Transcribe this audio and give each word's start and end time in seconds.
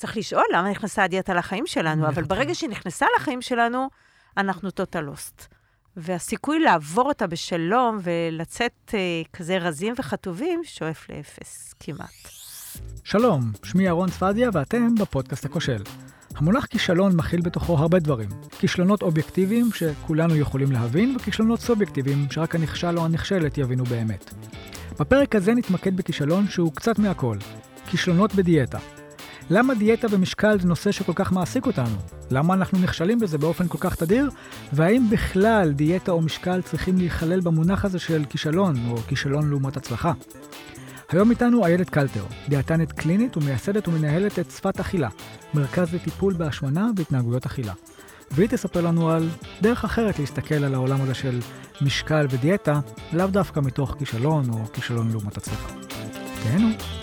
צריך 0.00 0.16
לשאול 0.16 0.44
למה 0.52 0.70
נכנסה 0.70 1.04
הדיאטה 1.04 1.34
לחיים 1.34 1.66
שלנו, 1.66 2.08
אבל 2.08 2.22
ברגע 2.22 2.54
שהיא 2.54 2.70
נכנסה 2.70 3.06
לחיים 3.16 3.42
שלנו, 3.42 3.88
אנחנו 4.36 4.68
total 4.68 4.98
lost. 5.14 5.46
והסיכוי 5.96 6.58
לעבור 6.58 7.08
אותה 7.08 7.26
בשלום 7.26 7.98
ולצאת 8.02 8.94
אה, 8.94 8.98
כזה 9.32 9.58
רזים 9.58 9.94
וחטובים 9.98 10.60
שואף 10.64 11.10
לאפס 11.10 11.74
כמעט. 11.80 12.28
שלום, 13.04 13.40
שמי 13.64 13.86
אהרון 13.86 14.10
צפדיה 14.10 14.50
ואתם 14.52 14.94
בפודקאסט 14.94 15.44
הכושל. 15.44 15.82
המונח 16.36 16.66
כישלון 16.66 17.16
מכיל 17.16 17.40
בתוכו 17.40 17.78
הרבה 17.78 17.98
דברים. 17.98 18.28
כישלונות 18.58 19.02
אובייקטיביים 19.02 19.70
שכולנו 19.74 20.36
יכולים 20.36 20.72
להבין, 20.72 21.16
וכישלונות 21.16 21.60
סובייקטיביים 21.60 22.26
שרק 22.30 22.54
הנכשל 22.54 22.98
או 22.98 23.04
הנכשלת 23.04 23.58
יבינו 23.58 23.84
באמת. 23.84 24.34
בפרק 25.00 25.34
הזה 25.34 25.54
נתמקד 25.54 25.96
בכישלון 25.96 26.48
שהוא 26.48 26.72
קצת 26.74 26.98
מהכל. 26.98 27.36
כישלונות 27.86 28.34
בדיאטה. 28.34 28.78
למה 29.50 29.74
דיאטה 29.74 30.06
ומשקל 30.10 30.60
זה 30.60 30.68
נושא 30.68 30.92
שכל 30.92 31.12
כך 31.14 31.32
מעסיק 31.32 31.66
אותנו? 31.66 31.96
למה 32.30 32.54
אנחנו 32.54 32.78
נכשלים 32.78 33.18
בזה 33.18 33.38
באופן 33.38 33.68
כל 33.68 33.78
כך 33.80 33.94
תדיר? 33.94 34.30
והאם 34.72 35.10
בכלל 35.10 35.72
דיאטה 35.72 36.12
או 36.12 36.20
משקל 36.20 36.62
צריכים 36.62 36.98
להיכלל 36.98 37.40
במונח 37.40 37.84
הזה 37.84 37.98
של 37.98 38.24
כישלון, 38.28 38.76
או 38.90 38.96
כישלון 38.96 39.50
לעומת 39.50 39.76
הצלחה? 39.76 40.12
היום 41.08 41.30
איתנו 41.30 41.66
איילת 41.66 41.90
קלטר, 41.90 42.24
דיאטנית 42.48 42.92
קלינית 42.92 43.36
ומייסדת 43.36 43.88
ומנהלת 43.88 44.38
את 44.38 44.50
שפת 44.50 44.80
אכילה, 44.80 45.08
מרכז 45.54 45.94
לטיפול 45.94 46.34
בהשמנה 46.34 46.90
והתנהגויות 46.96 47.46
אכילה. 47.46 47.72
והיא 48.30 48.48
תספר 48.48 48.80
לנו 48.80 49.10
על 49.10 49.28
דרך 49.62 49.84
אחרת 49.84 50.18
להסתכל 50.18 50.64
על 50.64 50.74
העולם 50.74 51.02
הזה 51.02 51.14
של 51.14 51.40
משקל 51.80 52.26
ודיאטה, 52.30 52.80
לאו 53.12 53.26
דווקא 53.26 53.60
מתוך 53.60 53.96
כישלון 53.98 54.50
או 54.50 54.72
כישלון 54.72 55.10
לעומת 55.10 55.36
הצלחה. 55.36 55.68
תהנו. 56.42 56.99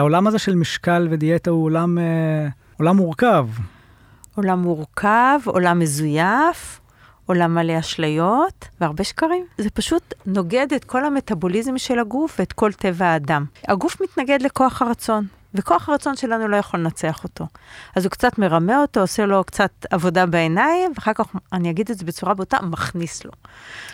העולם 0.00 0.26
הזה 0.26 0.38
של 0.38 0.54
משקל 0.54 1.08
ודיאטה 1.10 1.50
הוא 1.50 1.64
עולם, 1.64 1.98
אה, 1.98 2.48
עולם 2.78 2.96
מורכב. 2.96 3.46
עולם 4.34 4.58
מורכב, 4.58 5.38
עולם 5.44 5.78
מזויף, 5.78 6.80
עולם 7.30 7.54
מלא 7.54 7.78
אשליות 7.78 8.68
והרבה 8.80 9.04
שקרים. 9.04 9.44
זה 9.58 9.70
פשוט 9.70 10.14
נוגד 10.26 10.66
את 10.76 10.84
כל 10.84 11.04
המטאבוליזם 11.04 11.78
של 11.78 11.98
הגוף 11.98 12.36
ואת 12.38 12.52
כל 12.52 12.72
טבע 12.72 13.06
האדם. 13.06 13.44
הגוף 13.68 14.00
מתנגד 14.00 14.42
לכוח 14.42 14.82
הרצון. 14.82 15.26
וכוח 15.54 15.88
הרצון 15.88 16.16
שלנו 16.16 16.48
לא 16.48 16.56
יכול 16.56 16.80
לנצח 16.80 17.24
אותו. 17.24 17.46
אז 17.96 18.04
הוא 18.04 18.10
קצת 18.10 18.38
מרמה 18.38 18.82
אותו, 18.82 19.00
עושה 19.00 19.26
לו 19.26 19.44
קצת 19.44 19.70
עבודה 19.90 20.26
בעיניים, 20.26 20.92
ואחר 20.94 21.12
כך, 21.12 21.26
אני 21.52 21.70
אגיד 21.70 21.90
את 21.90 21.98
זה 21.98 22.04
בצורה 22.04 22.34
בוטה, 22.34 22.58
מכניס 22.62 23.24
לו. 23.24 23.30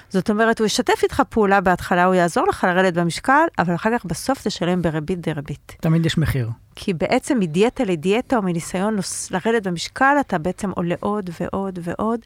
זאת 0.09 0.31
אומרת, 0.31 0.59
הוא 0.59 0.67
ישתף 0.67 1.03
איתך 1.03 1.23
פעולה 1.28 1.61
בהתחלה, 1.61 2.05
הוא 2.05 2.15
יעזור 2.15 2.47
לך 2.48 2.65
לרדת 2.65 2.95
במשקל, 2.95 3.45
אבל 3.59 3.75
אחר 3.75 3.98
כך 3.98 4.05
בסוף 4.05 4.43
תשלם 4.43 4.83
בריבית 4.83 5.21
דריבית. 5.21 5.77
תמיד 5.81 6.06
יש 6.06 6.19
מחיר. 6.19 6.50
כי 6.77 6.92
בעצם 6.92 7.38
מדיאטה 7.38 7.84
לדיאטה 7.84 8.36
או 8.36 8.42
מניסיון 8.42 8.96
לרדת 9.30 9.66
במשקל, 9.66 10.16
אתה 10.20 10.38
בעצם 10.38 10.70
עולה 10.70 10.94
עוד 11.00 11.30
ועוד 11.41 11.78
ועוד, 11.82 12.20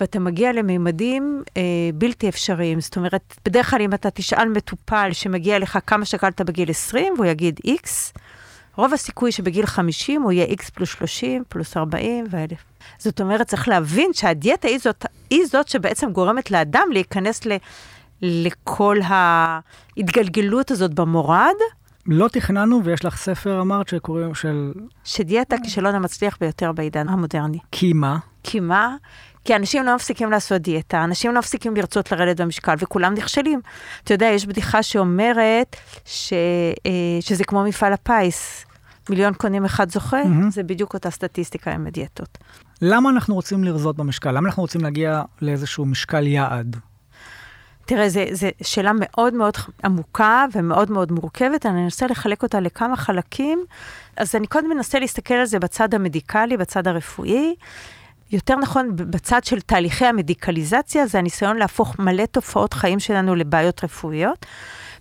ואתה 0.00 0.18
מגיע 0.18 0.52
לממדים 0.52 1.42
אה, 1.56 1.62
בלתי 1.94 2.28
אפשריים. 2.28 2.80
זאת 2.80 2.96
אומרת, 2.96 3.34
בדרך 3.44 3.70
כלל 3.70 3.82
אם 3.82 3.94
אתה 3.94 4.10
תשאל 4.10 4.48
מטופל 4.48 5.08
שמגיע 5.12 5.58
לך 5.58 5.78
כמה 5.86 6.04
שקלת 6.04 6.40
בגיל 6.40 6.70
20, 6.70 7.12
והוא 7.16 7.26
יגיד 7.26 7.60
X, 7.66 8.18
רוב 8.76 8.92
הסיכוי 8.92 9.32
שבגיל 9.32 9.66
50 9.66 10.22
הוא 10.22 10.32
יהיה 10.32 10.46
X 10.46 10.70
פלוס 10.74 10.88
30, 10.88 11.44
פלוס 11.48 11.76
40 11.76 12.24
ואלף. 12.30 12.64
זאת 12.98 13.20
אומרת, 13.20 13.46
צריך 13.46 13.68
להבין 13.68 14.10
שהדיאטה 14.12 14.68
היא 14.68 14.78
זאת, 14.78 15.06
היא 15.30 15.46
זאת 15.46 15.68
שבעצם 15.68 16.12
גורמת 16.12 16.50
לאדם 16.50 16.88
להיכנס 16.92 17.46
ל, 17.46 17.56
לכל 18.22 18.98
ההתגלגלות 19.04 20.70
הזאת 20.70 20.94
במורד. 20.94 21.54
לא 22.06 22.28
תכננו, 22.28 22.84
ויש 22.84 23.04
לך 23.04 23.16
ספר, 23.16 23.60
אמרת, 23.60 23.88
שקוראים 23.88 24.34
של... 24.34 24.72
שדיאטה 25.04 25.56
כישלון 25.62 25.94
המצליח 25.94 26.36
ביותר 26.40 26.72
בעידן 26.72 27.08
המודרני. 27.08 27.58
כי 27.72 27.92
מה? 27.92 28.18
כי 28.42 28.60
מה? 28.60 28.96
כי 29.44 29.56
אנשים 29.56 29.82
לא 29.82 29.94
מפסיקים 29.94 30.30
לעשות 30.30 30.62
דיאטה, 30.62 31.04
אנשים 31.04 31.34
לא 31.34 31.38
מפסיקים 31.38 31.76
לרצות 31.76 32.12
לרדת 32.12 32.40
במשקל, 32.40 32.74
וכולם 32.78 33.14
נכשלים. 33.14 33.60
אתה 34.04 34.14
יודע, 34.14 34.26
יש 34.26 34.46
בדיחה 34.46 34.82
שאומרת 34.82 35.76
ש, 36.04 36.32
אה, 36.86 36.90
שזה 37.20 37.44
כמו 37.44 37.64
מפעל 37.64 37.92
הפיס. 37.92 38.64
מיליון 39.10 39.34
קונים 39.34 39.64
אחד 39.64 39.90
זוכה, 39.90 40.22
mm-hmm. 40.22 40.50
זה 40.50 40.62
בדיוק 40.62 40.94
אותה 40.94 41.10
סטטיסטיקה 41.10 41.72
עם 41.72 41.86
הדיאטות. 41.86 42.38
למה 42.82 43.10
אנחנו 43.10 43.34
רוצים 43.34 43.64
לרזות 43.64 43.96
במשקל? 43.96 44.30
למה 44.32 44.48
אנחנו 44.48 44.62
רוצים 44.62 44.80
להגיע 44.80 45.22
לאיזשהו 45.42 45.86
משקל 45.86 46.26
יעד? 46.26 46.76
תראה, 47.86 48.08
זו 48.08 48.46
שאלה 48.62 48.90
מאוד 48.94 49.34
מאוד 49.34 49.54
עמוקה 49.84 50.44
ומאוד 50.52 50.90
מאוד 50.90 51.12
מורכבת, 51.12 51.66
אני 51.66 51.84
אנסה 51.84 52.06
לחלק 52.06 52.42
אותה 52.42 52.60
לכמה 52.60 52.96
חלקים. 52.96 53.64
אז 54.16 54.34
אני 54.34 54.46
קודם 54.46 54.68
מנסה 54.68 54.98
להסתכל 54.98 55.34
על 55.34 55.46
זה 55.46 55.58
בצד 55.58 55.94
המדיקלי, 55.94 56.56
בצד 56.56 56.88
הרפואי. 56.88 57.54
יותר 58.32 58.56
נכון, 58.56 58.88
בצד 58.96 59.44
של 59.44 59.60
תהליכי 59.60 60.06
המדיקליזציה, 60.06 61.06
זה 61.06 61.18
הניסיון 61.18 61.56
להפוך 61.56 61.98
מלא 61.98 62.26
תופעות 62.26 62.74
חיים 62.74 63.00
שלנו 63.00 63.34
לבעיות 63.34 63.84
רפואיות. 63.84 64.46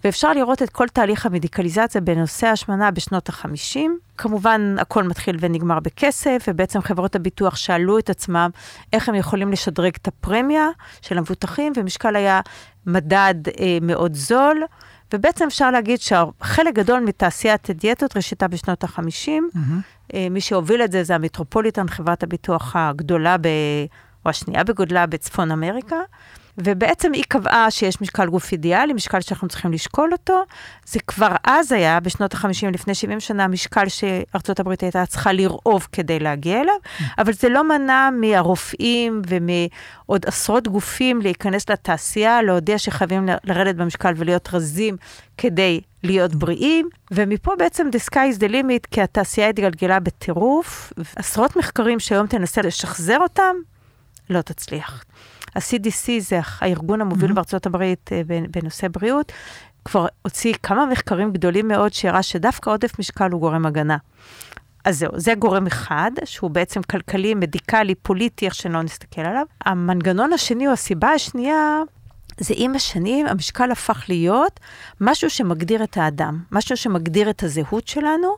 ואפשר 0.03 0.33
לראות 0.33 0.61
את 0.61 0.69
כל 0.69 0.87
תהליך 0.87 1.25
המדיקליזציה 1.25 2.01
בנושא 2.01 2.47
השמנה 2.47 2.91
בשנות 2.91 3.29
ה-50. 3.29 3.79
כמובן, 4.17 4.75
הכל 4.79 5.03
מתחיל 5.03 5.37
ונגמר 5.39 5.79
בכסף, 5.79 6.45
ובעצם 6.47 6.81
חברות 6.81 7.15
הביטוח 7.15 7.55
שאלו 7.55 7.99
את 7.99 8.09
עצמם 8.09 8.49
איך 8.93 9.09
הם 9.09 9.15
יכולים 9.15 9.51
לשדרג 9.51 9.93
את 10.01 10.07
הפרמיה 10.07 10.67
של 11.01 11.17
המבוטחים, 11.17 11.73
ומשקל 11.75 12.15
היה 12.15 12.41
מדד 12.85 13.35
אה, 13.59 13.77
מאוד 13.81 14.13
זול. 14.13 14.63
ובעצם 15.13 15.45
אפשר 15.45 15.71
להגיד 15.71 15.99
שחלק 15.99 16.75
גדול 16.75 16.99
מתעשיית 16.99 17.69
הדיאטות 17.69 18.17
ראשיתה 18.17 18.47
בשנות 18.47 18.83
ה-50. 18.83 19.01
Mm-hmm. 19.01 19.59
אה, 20.13 20.27
מי 20.31 20.41
שהוביל 20.41 20.83
את 20.83 20.91
זה 20.91 21.03
זה 21.03 21.15
המטרופוליטן, 21.15 21.87
חברת 21.87 22.23
הביטוח 22.23 22.75
הגדולה, 22.75 23.37
ב... 23.37 23.47
או 24.25 24.29
השנייה 24.29 24.63
בגודלה 24.63 25.05
בצפון 25.05 25.51
אמריקה. 25.51 25.97
ובעצם 26.57 27.13
היא 27.13 27.23
קבעה 27.27 27.71
שיש 27.71 28.01
משקל 28.01 28.25
גוף 28.25 28.51
אידיאלי, 28.51 28.93
משקל 28.93 29.21
שאנחנו 29.21 29.47
צריכים 29.47 29.71
לשקול 29.71 30.11
אותו. 30.11 30.43
זה 30.85 30.99
כבר 31.07 31.35
אז 31.43 31.71
היה, 31.71 31.99
בשנות 31.99 32.33
ה-50, 32.33 32.71
לפני 32.73 32.95
70 32.95 33.19
שנה, 33.19 33.47
משקל 33.47 33.89
שארצות 33.89 34.59
הברית 34.59 34.83
הייתה 34.83 35.05
צריכה 35.05 35.33
לרעוב 35.33 35.87
כדי 35.91 36.19
להגיע 36.19 36.61
אליו, 36.61 36.73
mm. 36.83 37.03
אבל 37.17 37.33
זה 37.33 37.49
לא 37.49 37.63
מנע 37.63 38.09
מהרופאים 38.21 39.21
ומעוד 39.27 40.25
עשרות 40.25 40.67
גופים 40.67 41.21
להיכנס 41.21 41.69
לתעשייה, 41.69 42.41
להודיע 42.41 42.77
שחייבים 42.77 43.29
לרדת 43.43 43.75
במשקל 43.75 44.13
ולהיות 44.17 44.49
רזים 44.53 44.97
כדי 45.37 45.81
להיות 46.03 46.35
בריאים, 46.35 46.89
ומפה 47.11 47.51
בעצם 47.57 47.89
the 47.95 48.09
sky 48.09 48.35
is 48.35 48.39
the 48.39 48.51
limit, 48.51 48.87
כי 48.91 49.01
התעשייה 49.01 49.49
התגלגלה 49.49 49.99
בטירוף. 49.99 50.93
עשרות 51.15 51.55
מחקרים 51.55 51.99
שהיום 51.99 52.27
תנסה 52.27 52.61
לשחזר 52.61 53.19
אותם, 53.19 53.55
לא 54.29 54.41
תצליח. 54.41 55.03
ה-CDC 55.55 56.09
זה 56.19 56.39
הארגון 56.43 57.01
המוביל 57.01 57.31
mm-hmm. 57.31 57.33
בארצות 57.33 57.65
הברית 57.65 58.09
אה, 58.13 58.21
בנושא 58.51 58.87
בריאות, 58.87 59.31
כבר 59.85 60.07
הוציא 60.21 60.53
כמה 60.63 60.85
מחקרים 60.85 61.31
גדולים 61.31 61.67
מאוד 61.67 61.93
שהראה 61.93 62.23
שדווקא 62.23 62.69
עודף 62.69 62.99
משקל 62.99 63.31
הוא 63.31 63.39
גורם 63.39 63.65
הגנה. 63.65 63.97
אז 64.85 64.97
זהו, 64.97 65.11
זה 65.15 65.33
גורם 65.35 65.67
אחד, 65.67 66.11
שהוא 66.25 66.51
בעצם 66.51 66.81
כלכלי, 66.83 67.33
מדיקלי, 67.33 67.95
פוליטי, 67.95 68.45
איך 68.45 68.55
שלא 68.55 68.81
נסתכל 68.81 69.21
עליו. 69.21 69.45
המנגנון 69.65 70.33
השני, 70.33 70.67
או 70.67 70.71
הסיבה 70.71 71.09
השנייה, 71.09 71.81
זה 72.39 72.53
עם 72.57 72.75
השנים 72.75 73.27
המשקל 73.27 73.71
הפך 73.71 74.05
להיות 74.09 74.59
משהו 75.01 75.29
שמגדיר 75.29 75.83
את 75.83 75.97
האדם, 75.97 76.39
משהו 76.51 76.77
שמגדיר 76.77 77.29
את 77.29 77.43
הזהות 77.43 77.87
שלנו, 77.87 78.35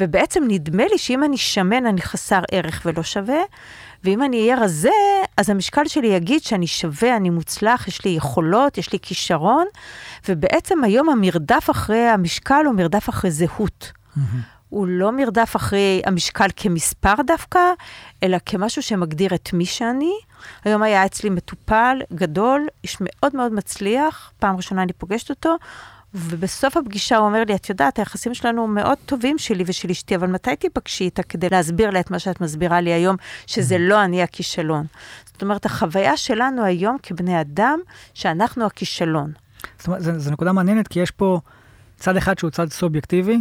ובעצם 0.00 0.44
נדמה 0.48 0.84
לי 0.90 0.98
שאם 0.98 1.24
אני 1.24 1.36
שמן 1.36 1.86
אני 1.86 2.02
חסר 2.02 2.40
ערך 2.52 2.82
ולא 2.84 3.02
שווה, 3.02 3.40
ואם 4.04 4.22
אני 4.22 4.40
אהיה 4.40 4.60
רזה, 4.60 4.90
אז 5.36 5.50
המשקל 5.50 5.88
שלי 5.88 6.06
יגיד 6.06 6.42
שאני 6.42 6.66
שווה, 6.66 7.16
אני 7.16 7.30
מוצלח, 7.30 7.88
יש 7.88 8.04
לי 8.04 8.10
יכולות, 8.10 8.78
יש 8.78 8.92
לי 8.92 8.98
כישרון, 9.02 9.66
ובעצם 10.28 10.84
היום 10.84 11.08
המרדף 11.08 11.70
אחרי 11.70 12.08
המשקל 12.08 12.62
הוא 12.66 12.74
מרדף 12.74 13.08
אחרי 13.08 13.30
זהות. 13.30 13.92
Mm-hmm. 13.92 14.20
הוא 14.68 14.86
לא 14.86 15.12
מרדף 15.12 15.56
אחרי 15.56 16.02
המשקל 16.06 16.48
כמספר 16.56 17.14
דווקא, 17.26 17.60
אלא 18.22 18.36
כמשהו 18.46 18.82
שמגדיר 18.82 19.34
את 19.34 19.52
מי 19.52 19.66
שאני. 19.66 20.12
היום 20.64 20.82
היה 20.82 21.06
אצלי 21.06 21.30
מטופל 21.30 21.98
גדול, 22.14 22.66
איש 22.84 22.96
מאוד 23.00 23.36
מאוד 23.36 23.52
מצליח, 23.52 24.32
פעם 24.38 24.56
ראשונה 24.56 24.82
אני 24.82 24.92
פוגשת 24.92 25.30
אותו, 25.30 25.56
ובסוף 26.14 26.76
הפגישה 26.76 27.16
הוא 27.16 27.26
אומר 27.26 27.42
לי, 27.48 27.54
את 27.54 27.68
יודעת, 27.68 27.98
היחסים 27.98 28.34
שלנו 28.34 28.66
מאוד 28.66 28.98
טובים 29.06 29.38
שלי 29.38 29.64
ושל 29.66 29.90
אשתי, 29.90 30.16
אבל 30.16 30.26
מתי 30.26 30.56
תיפגשי 30.56 31.04
איתה 31.04 31.22
כדי 31.22 31.48
להסביר 31.48 31.90
לה 31.90 32.00
את 32.00 32.10
מה 32.10 32.18
שאת 32.18 32.40
מסבירה 32.40 32.80
לי 32.80 32.92
היום, 32.92 33.16
שזה. 33.46 33.78
לא 33.78 34.04
אני 34.04 34.22
הכישלון? 34.22 34.86
זאת 35.32 35.42
אומרת, 35.42 35.66
החוויה 35.66 36.16
שלנו 36.16 36.64
היום 36.64 36.96
כבני 37.02 37.40
אדם, 37.40 37.78
שאנחנו 38.14 38.66
הכישלון. 38.66 39.32
זאת 39.78 39.86
אומרת, 39.86 40.02
זו 40.20 40.30
נקודה 40.30 40.52
מעניינת, 40.52 40.88
כי 40.88 41.00
יש 41.00 41.10
פה 41.10 41.40
צד 41.96 42.16
אחד 42.16 42.38
שהוא 42.38 42.50
צד 42.50 42.72
סובייקטיבי, 42.72 43.38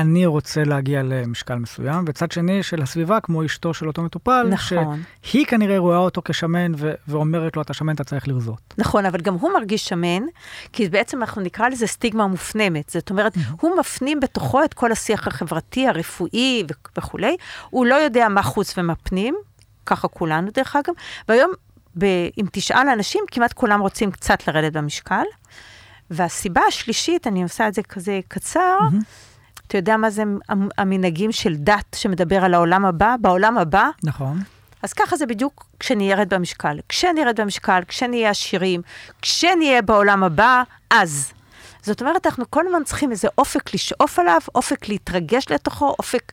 אני 0.00 0.26
רוצה 0.26 0.64
להגיע 0.64 1.02
למשקל 1.02 1.54
מסוים, 1.54 2.04
וצד 2.08 2.32
שני 2.32 2.62
של 2.62 2.82
הסביבה, 2.82 3.20
כמו 3.20 3.44
אשתו 3.44 3.74
של 3.74 3.86
אותו 3.86 4.02
מטופל, 4.02 4.46
נכון. 4.50 5.02
שהיא 5.22 5.46
כנראה 5.46 5.78
רואה 5.78 5.96
אותו 5.96 6.22
כשמן 6.24 6.72
ו- 6.76 6.92
ואומרת 7.08 7.56
לו, 7.56 7.62
אתה 7.62 7.74
שמן, 7.74 7.94
אתה 7.94 8.04
צריך 8.04 8.28
לרזות. 8.28 8.74
נכון, 8.78 9.06
אבל 9.06 9.20
גם 9.20 9.34
הוא 9.34 9.52
מרגיש 9.52 9.88
שמן, 9.88 10.22
כי 10.72 10.88
בעצם 10.88 11.22
אנחנו 11.22 11.42
נקרא 11.42 11.68
לזה 11.68 11.86
סטיגמה 11.86 12.26
מופנמת. 12.26 12.90
זאת 12.90 13.10
אומרת, 13.10 13.36
mm-hmm. 13.36 13.40
הוא 13.60 13.78
מפנים 13.78 14.20
בתוכו 14.20 14.64
את 14.64 14.74
כל 14.74 14.92
השיח 14.92 15.26
החברתי, 15.26 15.88
הרפואי 15.88 16.64
ו- 16.70 16.98
וכולי. 16.98 17.36
הוא 17.70 17.86
לא 17.86 17.94
יודע 17.94 18.28
מה 18.28 18.42
חוץ 18.42 18.78
ומה 18.78 18.94
פנים, 18.94 19.34
ככה 19.86 20.08
כולנו 20.08 20.50
דרך 20.54 20.76
אגב, 20.76 20.94
והיום, 21.28 21.50
ב- 21.98 22.28
אם 22.38 22.46
תשאל 22.52 22.88
אנשים, 22.88 23.24
כמעט 23.30 23.52
כולם 23.52 23.80
רוצים 23.80 24.10
קצת 24.10 24.48
לרדת 24.48 24.72
במשקל. 24.72 25.24
והסיבה 26.10 26.60
השלישית, 26.68 27.26
אני 27.26 27.42
עושה 27.42 27.68
את 27.68 27.74
זה 27.74 27.82
כזה 27.82 28.20
קצר, 28.28 28.78
mm-hmm. 28.80 29.29
אתה 29.70 29.78
יודע 29.78 29.96
מה 29.96 30.10
זה 30.10 30.22
המנהגים 30.78 31.32
של 31.32 31.54
דת 31.56 31.96
שמדבר 31.96 32.44
על 32.44 32.54
העולם 32.54 32.84
הבא? 32.84 33.16
בעולם 33.20 33.58
הבא, 33.58 33.90
נכון. 34.02 34.38
אז 34.82 34.92
ככה 34.92 35.16
זה 35.16 35.26
בדיוק 35.26 35.66
כשאני 35.80 36.14
ארד 36.14 36.34
במשקל. 36.34 36.80
כשאני 36.88 37.24
ארד 37.24 37.40
במשקל, 37.40 37.80
כשנהיה 37.88 38.30
עשירים, 38.30 38.82
כשנהיה 39.22 39.82
בעולם 39.82 40.24
הבא, 40.24 40.62
אז. 40.90 41.32
זאת 41.82 42.00
אומרת, 42.00 42.26
אנחנו 42.26 42.44
כל 42.50 42.66
הזמן 42.66 42.84
צריכים 42.84 43.10
איזה 43.10 43.28
אופק 43.38 43.74
לשאוף 43.74 44.18
עליו, 44.18 44.40
אופק 44.54 44.88
להתרגש 44.88 45.50
לתוכו, 45.50 45.94
אופק 45.98 46.32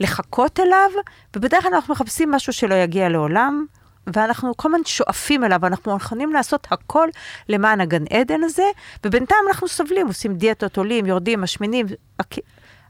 לחכות 0.00 0.60
אליו, 0.60 0.90
ובדרך 1.36 1.62
כלל 1.62 1.74
אנחנו 1.74 1.94
מחפשים 1.94 2.30
משהו 2.30 2.52
שלא 2.52 2.74
יגיע 2.74 3.08
לעולם, 3.08 3.66
ואנחנו 4.06 4.56
כל 4.56 4.68
הזמן 4.68 4.84
שואפים 4.84 5.44
אליו, 5.44 5.66
אנחנו 5.66 5.92
מוכנים 5.92 6.32
לעשות 6.32 6.66
הכל 6.70 7.08
למען 7.48 7.80
הגן 7.80 8.04
עדן 8.10 8.44
הזה, 8.44 8.66
ובינתיים 9.04 9.44
אנחנו 9.48 9.68
סובלים, 9.68 10.06
עושים 10.06 10.34
דיאטות, 10.34 10.76
עולים, 10.76 11.06
יורדים, 11.06 11.40
משמינים, 11.40 11.86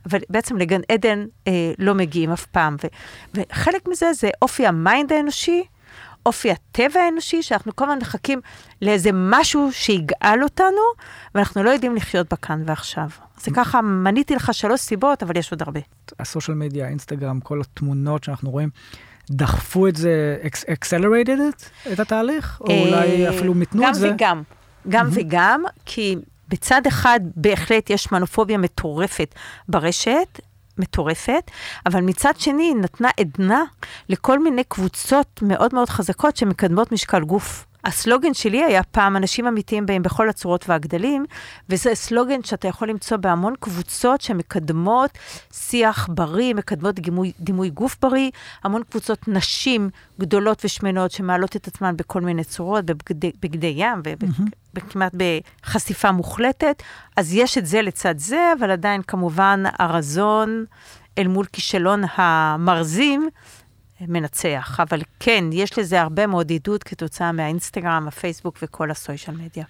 אבל 0.06 0.18
בעצם 0.30 0.56
לגן 0.56 0.80
עדן 0.88 1.24
אה, 1.46 1.72
לא 1.78 1.94
מגיעים 1.94 2.32
אף 2.32 2.46
פעם. 2.46 2.76
ו, 2.84 2.86
וחלק 3.34 3.88
מזה 3.88 4.12
זה 4.12 4.30
אופי 4.42 4.66
ה 4.66 4.75
mind 4.75 5.12
האנושי, 5.12 5.64
אופי 6.26 6.50
הטבע 6.50 7.00
האנושי, 7.00 7.42
שאנחנו 7.42 7.76
כל 7.76 7.84
הזמן 7.84 7.98
מחכים 7.98 8.40
לאיזה 8.82 9.10
משהו 9.12 9.68
שיגאל 9.72 10.42
אותנו, 10.42 10.82
ואנחנו 11.34 11.62
לא 11.62 11.70
יודעים 11.70 11.96
לחיות 11.96 12.32
בכאן 12.32 12.62
ועכשיו. 12.66 13.08
זה 13.40 13.50
ככה, 13.54 13.80
מניתי 13.80 14.34
לך 14.34 14.54
שלוש 14.54 14.80
סיבות, 14.80 15.22
אבל 15.22 15.36
יש 15.36 15.52
עוד 15.52 15.62
הרבה. 15.62 15.80
הסושיאל 16.20 16.56
מדיה, 16.56 16.86
האינסטגרם, 16.86 17.40
כל 17.40 17.60
התמונות 17.60 18.24
שאנחנו 18.24 18.50
רואים, 18.50 18.68
דחפו 19.30 19.88
את 19.88 19.96
זה, 19.96 20.36
accelerated 20.68 21.66
את 21.92 22.00
התהליך? 22.00 22.60
או 22.60 22.70
אה, 22.70 22.80
אולי 22.80 23.28
אפילו 23.28 23.54
מיתנו 23.54 23.88
את 23.88 23.94
זה? 23.94 24.08
גם 24.08 24.14
וגם. 24.14 24.42
גם 24.88 25.08
וגם, 25.10 25.62
כי 25.86 26.16
בצד 26.52 26.86
אחד 26.86 27.20
בהחלט 27.36 27.90
יש 27.90 28.12
מנופוביה 28.12 28.58
מטורפת 28.58 29.34
ברשת, 29.68 30.40
מטורפת, 30.78 31.50
אבל 31.86 32.00
מצד 32.00 32.32
שני 32.38 32.62
היא 32.62 32.76
נתנה 32.76 33.08
עדנה 33.20 33.64
לכל 34.08 34.38
מיני 34.38 34.64
קבוצות 34.64 35.42
מאוד 35.42 35.74
מאוד 35.74 35.88
חזקות 35.88 36.36
שמקדמות 36.36 36.92
משקל 36.92 37.20
גוף. 37.20 37.66
הסלוגן 37.84 38.34
שלי 38.34 38.64
היה 38.64 38.82
פעם, 38.82 39.16
אנשים 39.16 39.46
אמיתיים 39.46 39.86
באים 39.86 40.02
בכל 40.02 40.28
הצורות 40.28 40.68
והגדלים, 40.68 41.24
וזה 41.68 41.94
סלוגן 41.94 42.42
שאתה 42.42 42.68
יכול 42.68 42.88
למצוא 42.88 43.16
בהמון 43.16 43.54
קבוצות 43.60 44.20
שמקדמות 44.20 45.10
שיח 45.52 46.08
בריא, 46.10 46.54
מקדמות 46.54 46.94
דימוי, 46.94 47.32
דימוי 47.40 47.70
גוף 47.70 47.96
בריא, 48.02 48.30
המון 48.64 48.82
קבוצות 48.90 49.28
נשים 49.28 49.90
גדולות 50.20 50.64
ושמנות 50.64 51.10
שמעלות 51.10 51.56
את 51.56 51.68
עצמן 51.68 51.96
בכל 51.96 52.20
מיני 52.20 52.44
צורות, 52.44 52.84
בבגדי, 52.84 53.32
בגדי 53.42 53.74
ים 53.76 54.02
וכמעט 54.74 55.12
בחשיפה 55.14 56.12
מוחלטת. 56.12 56.82
אז 57.16 57.34
יש 57.34 57.58
את 57.58 57.66
זה 57.66 57.82
לצד 57.82 58.18
זה, 58.18 58.52
אבל 58.58 58.70
עדיין 58.70 59.02
כמובן 59.02 59.62
הרזון 59.78 60.64
אל 61.18 61.28
מול 61.28 61.46
כישלון 61.46 62.02
המרזים. 62.16 63.28
מנצח, 64.08 64.80
אבל 64.80 65.02
כן, 65.20 65.44
יש 65.52 65.78
לזה 65.78 66.00
הרבה 66.00 66.26
מאוד 66.26 66.50
עידוד 66.50 66.82
כתוצאה 66.82 67.32
מהאינסטגרם, 67.32 68.04
הפייסבוק 68.08 68.58
וכל 68.62 68.90
הסושיאל 68.90 69.36
מדיה. 69.36 69.64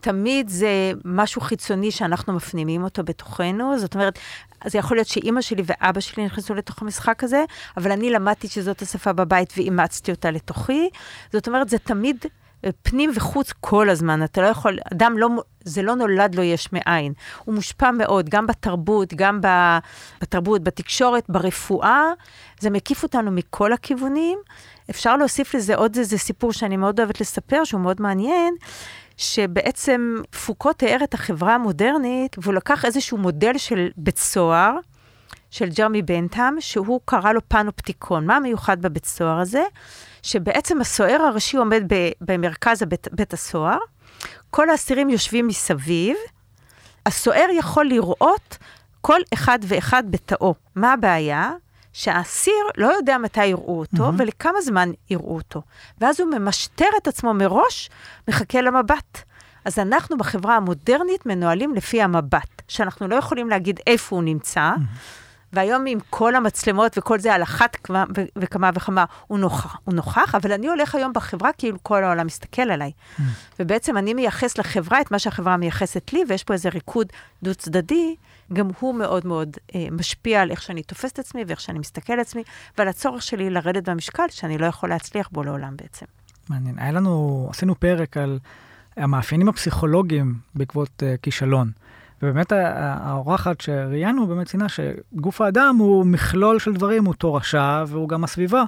תמיד 0.00 0.48
זה 0.48 0.92
משהו 1.04 1.40
חיצוני 1.40 1.90
שאנחנו 1.90 2.32
מפנימים 2.32 2.84
אותו 2.84 3.02
בתוכנו, 3.02 3.78
זאת 3.78 3.94
אומרת, 3.94 4.18
זה 4.66 4.78
יכול 4.78 4.96
להיות 4.96 5.08
שאימא 5.08 5.40
שלי 5.40 5.62
ואבא 5.66 6.00
שלי 6.00 6.24
נכנסו 6.24 6.54
לתוך 6.54 6.82
המשחק 6.82 7.24
הזה, 7.24 7.44
אבל 7.76 7.92
אני 7.92 8.10
למדתי 8.10 8.48
שזאת 8.48 8.82
השפה 8.82 9.12
בבית 9.12 9.52
ואימצתי 9.56 10.10
אותה 10.10 10.30
לתוכי. 10.30 10.88
זאת 11.32 11.48
אומרת, 11.48 11.68
זה 11.68 11.78
תמיד 11.78 12.26
פנים 12.82 13.10
וחוץ 13.14 13.52
כל 13.60 13.90
הזמן. 13.90 14.24
אתה 14.24 14.42
לא 14.42 14.46
יכול, 14.46 14.78
אדם 14.92 15.18
לא, 15.18 15.28
זה 15.64 15.82
לא 15.82 15.94
נולד 15.94 16.34
לו 16.34 16.42
יש 16.42 16.68
מאין. 16.72 17.12
הוא 17.44 17.54
מושפע 17.54 17.90
מאוד, 17.90 18.28
גם 18.28 18.46
בתרבות, 18.46 19.14
גם 19.14 19.40
בתרבות, 20.22 20.64
בתקשורת, 20.64 21.24
ברפואה. 21.28 22.02
זה 22.60 22.70
מקיף 22.70 23.02
אותנו 23.02 23.30
מכל 23.30 23.72
הכיוונים. 23.72 24.38
אפשר 24.90 25.16
להוסיף 25.16 25.54
לזה 25.54 25.76
עוד 25.76 25.96
איזה 25.96 26.18
סיפור 26.18 26.52
שאני 26.52 26.76
מאוד 26.76 27.00
אוהבת 27.00 27.20
לספר, 27.20 27.64
שהוא 27.64 27.80
מאוד 27.80 28.00
מעניין. 28.00 28.54
שבעצם 29.16 30.16
פוקו 30.46 30.72
תיאר 30.72 30.98
את 31.04 31.14
החברה 31.14 31.54
המודרנית, 31.54 32.36
והוא 32.38 32.54
לקח 32.54 32.84
איזשהו 32.84 33.18
מודל 33.18 33.58
של 33.58 33.88
בית 33.96 34.18
סוהר, 34.18 34.76
של 35.50 35.68
ג'רמי 35.68 36.02
בנטאם, 36.02 36.60
שהוא 36.60 37.00
קרא 37.04 37.32
לו 37.32 37.40
פנופטיקון. 37.48 38.26
מה 38.26 38.40
מיוחד 38.40 38.82
בבית 38.82 39.06
סוהר 39.06 39.40
הזה? 39.40 39.62
שבעצם 40.26 40.80
הסוהר 40.80 41.22
הראשי 41.22 41.56
עומד 41.56 41.82
במרכז 42.20 42.82
הבית, 42.82 43.08
בית 43.12 43.32
הסוהר, 43.32 43.78
כל 44.50 44.70
האסירים 44.70 45.10
יושבים 45.10 45.46
מסביב, 45.46 46.16
הסוהר 47.06 47.46
יכול 47.52 47.86
לראות 47.86 48.58
כל 49.00 49.20
אחד 49.34 49.58
ואחד 49.62 50.02
בתאו. 50.10 50.54
מה 50.74 50.92
הבעיה? 50.92 51.52
שהאסיר 51.92 52.52
לא 52.76 52.86
יודע 52.86 53.18
מתי 53.18 53.46
יראו 53.46 53.78
אותו 53.78 54.08
mm-hmm. 54.08 54.14
ולכמה 54.18 54.60
זמן 54.60 54.90
יראו 55.10 55.34
אותו. 55.34 55.62
ואז 56.00 56.20
הוא 56.20 56.30
ממשטר 56.30 56.88
את 57.02 57.08
עצמו 57.08 57.34
מראש, 57.34 57.90
מחכה 58.28 58.60
למבט. 58.60 59.18
אז 59.64 59.78
אנחנו 59.78 60.16
בחברה 60.16 60.56
המודרנית 60.56 61.26
מנוהלים 61.26 61.74
לפי 61.74 62.02
המבט, 62.02 62.62
שאנחנו 62.68 63.08
לא 63.08 63.16
יכולים 63.16 63.50
להגיד 63.50 63.80
איפה 63.86 64.16
הוא 64.16 64.24
נמצא. 64.24 64.72
Mm-hmm. 64.76 65.25
והיום 65.52 65.84
עם 65.86 65.98
כל 66.10 66.34
המצלמות 66.34 66.98
וכל 66.98 67.18
זה 67.18 67.34
על 67.34 67.42
אחת 67.42 67.76
כמה, 67.76 68.04
וכמה 68.36 68.70
וכמה, 68.74 69.04
הוא 69.26 69.38
נוכח, 69.38 69.76
הוא 69.84 69.94
נוכח, 69.94 70.34
אבל 70.34 70.52
אני 70.52 70.68
הולך 70.68 70.94
היום 70.94 71.12
בחברה 71.12 71.50
כאילו 71.58 71.78
כל 71.82 72.04
העולם 72.04 72.26
מסתכל 72.26 72.62
עליי. 72.62 72.90
Mm. 72.90 73.22
ובעצם 73.60 73.96
אני 73.96 74.14
מייחס 74.14 74.58
לחברה 74.58 75.00
את 75.00 75.10
מה 75.10 75.18
שהחברה 75.18 75.56
מייחסת 75.56 76.12
לי, 76.12 76.22
ויש 76.28 76.44
פה 76.44 76.54
איזה 76.54 76.68
ריקוד 76.68 77.06
דו-צדדי, 77.42 78.16
גם 78.52 78.68
הוא 78.80 78.94
מאוד 78.94 79.26
מאוד 79.26 79.56
אה, 79.74 79.86
משפיע 79.90 80.42
על 80.42 80.50
איך 80.50 80.62
שאני 80.62 80.82
תופס 80.82 81.12
את 81.12 81.18
עצמי 81.18 81.44
ואיך 81.46 81.60
שאני 81.60 81.78
מסתכל 81.78 82.12
על 82.12 82.20
עצמי, 82.20 82.42
ועל 82.78 82.88
הצורך 82.88 83.22
שלי 83.22 83.50
לרדת 83.50 83.88
במשקל, 83.88 84.26
שאני 84.30 84.58
לא 84.58 84.66
יכול 84.66 84.88
להצליח 84.88 85.28
בו 85.32 85.42
לעולם 85.42 85.76
בעצם. 85.76 86.06
מעניין. 86.48 86.78
היה 86.78 86.92
לנו, 86.92 87.46
עשינו 87.50 87.80
פרק 87.80 88.16
על 88.16 88.38
המאפיינים 88.96 89.48
הפסיכולוגיים 89.48 90.34
בעקבות 90.54 91.02
uh, 91.02 91.20
כישלון. 91.22 91.70
ובאמת 92.22 92.52
האורחת 92.52 93.60
שראיינו 93.60 94.26
באמת 94.26 94.46
ציינה 94.46 94.66
שגוף 94.68 95.40
האדם 95.40 95.76
הוא 95.78 96.06
מכלול 96.06 96.58
של 96.58 96.72
דברים, 96.72 97.04
הוא 97.04 97.14
תורשה 97.14 97.84
והוא 97.86 98.08
גם 98.08 98.24
הסביבה. 98.24 98.64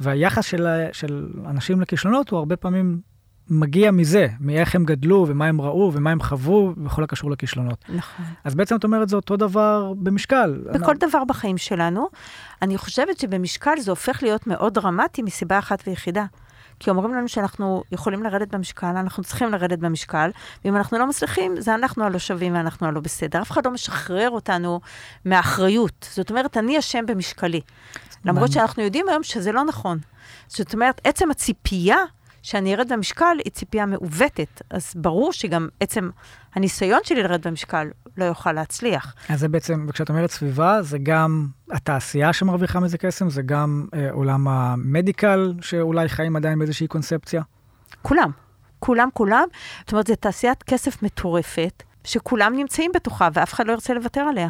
והיחס 0.00 0.44
של, 0.44 0.66
של 0.92 1.28
אנשים 1.46 1.80
לכישלונות 1.80 2.30
הוא 2.30 2.38
הרבה 2.38 2.56
פעמים 2.56 3.00
מגיע 3.50 3.90
מזה, 3.90 4.26
מאיך 4.40 4.74
הם 4.74 4.84
גדלו 4.84 5.24
ומה 5.28 5.46
הם 5.46 5.60
ראו 5.60 5.90
ומה 5.94 6.10
הם 6.10 6.22
חוו 6.22 6.74
בכל 6.76 7.04
הקשור 7.04 7.30
לכישלונות. 7.30 7.84
נכון. 7.88 8.24
אז 8.44 8.54
בעצם 8.54 8.76
את 8.76 8.84
אומרת 8.84 9.08
זה 9.08 9.16
אותו 9.16 9.36
דבר 9.36 9.92
במשקל. 9.96 10.60
בכל 10.74 10.90
אני... 10.90 11.08
דבר 11.08 11.24
בחיים 11.24 11.58
שלנו. 11.58 12.08
אני 12.62 12.78
חושבת 12.78 13.18
שבמשקל 13.18 13.80
זה 13.80 13.90
הופך 13.90 14.22
להיות 14.22 14.46
מאוד 14.46 14.74
דרמטי 14.74 15.22
מסיבה 15.22 15.58
אחת 15.58 15.82
ויחידה. 15.86 16.24
כי 16.80 16.90
אומרים 16.90 17.14
לנו 17.14 17.28
שאנחנו 17.28 17.82
יכולים 17.92 18.22
לרדת 18.22 18.48
במשקל, 18.48 18.86
אנחנו 18.86 19.24
צריכים 19.24 19.52
לרדת 19.52 19.78
במשקל, 19.78 20.30
ואם 20.64 20.76
אנחנו 20.76 20.98
לא 20.98 21.06
מצליחים, 21.06 21.60
זה 21.60 21.74
אנחנו 21.74 22.04
הלא 22.04 22.18
שווים 22.18 22.54
ואנחנו 22.54 22.86
הלא 22.86 23.00
בסדר. 23.00 23.42
אף 23.42 23.50
אחד 23.50 23.66
לא 23.66 23.72
משחרר 23.72 24.30
אותנו 24.30 24.80
מהאחריות. 25.24 26.08
זאת 26.10 26.30
אומרת, 26.30 26.56
אני 26.56 26.78
אשם 26.78 27.06
במשקלי. 27.06 27.60
למרות 28.24 28.52
שאנחנו 28.52 28.82
יודעים 28.82 29.08
היום 29.08 29.22
שזה 29.22 29.52
לא 29.52 29.64
נכון. 29.64 29.98
זאת 30.48 30.74
אומרת, 30.74 31.00
עצם 31.04 31.30
הציפייה 31.30 31.96
שאני 32.48 32.74
ארד 32.74 32.92
במשקל 32.92 33.36
היא 33.44 33.52
ציפייה 33.52 33.86
מעוותת. 33.86 34.62
אז 34.70 34.92
ברור 34.96 35.32
שגם 35.32 35.68
עצם 35.80 36.10
הניסיון 36.54 37.00
שלי 37.04 37.22
לרדת 37.22 37.46
במשקל 37.46 37.90
לא 38.16 38.24
יוכל 38.24 38.52
להצליח. 38.52 39.14
אז 39.28 39.40
זה 39.40 39.48
בעצם, 39.48 39.86
וכשאת 39.88 40.08
אומרת 40.08 40.30
סביבה, 40.30 40.82
זה 40.82 40.98
גם 41.02 41.46
התעשייה 41.70 42.32
שמרוויחה 42.32 42.80
מזה 42.80 42.98
כסף, 42.98 43.28
זה 43.28 43.42
גם 43.42 43.86
אה, 43.94 44.10
עולם 44.10 44.48
המדיקל, 44.48 45.54
שאולי 45.60 46.08
חיים 46.08 46.36
עדיין 46.36 46.58
באיזושהי 46.58 46.86
קונספציה? 46.86 47.42
כולם. 48.02 48.30
כולם, 48.78 49.08
כולם. 49.12 49.44
זאת 49.80 49.92
אומרת, 49.92 50.06
זו 50.06 50.14
תעשיית 50.16 50.62
כסף 50.62 51.02
מטורפת, 51.02 51.82
שכולם 52.04 52.52
נמצאים 52.56 52.90
בתוכה, 52.94 53.28
ואף 53.32 53.52
אחד 53.52 53.66
לא 53.66 53.72
ירצה 53.72 53.94
לוותר 53.94 54.20
עליה. 54.20 54.48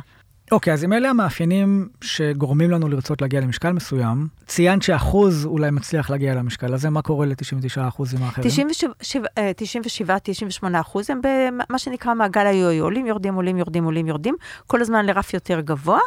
אוקיי, 0.52 0.72
אז 0.72 0.84
אם 0.84 0.92
אלה 0.92 1.10
המאפיינים 1.10 1.88
שגורמים 2.00 2.70
לנו 2.70 2.88
לרצות 2.88 3.22
להגיע 3.22 3.40
למשקל 3.40 3.72
מסוים, 3.72 4.28
ציינת 4.46 4.82
שאחוז 4.82 5.46
אולי 5.46 5.70
מצליח 5.70 6.10
להגיע 6.10 6.34
למשקל 6.34 6.74
הזה, 6.74 6.90
מה 6.90 7.02
קורה 7.02 7.26
ל-99 7.26 7.88
אחוזים 7.88 8.22
האחרים? 8.22 8.68
97-98 8.68 8.72
אה, 10.74 10.80
אחוז 10.80 11.10
הם 11.10 11.20
במה 11.22 11.78
שנקרא 11.78 12.14
מעגל 12.14 12.46
היו 12.46 12.84
עולים, 12.84 13.06
יורדים, 13.06 13.34
עולים, 13.34 13.58
יורדים, 13.58 13.84
עולים, 13.84 14.06
יורדים, 14.06 14.36
כל 14.66 14.80
הזמן 14.80 15.06
לרף 15.06 15.34
יותר 15.34 15.60
גבוה, 15.60 16.00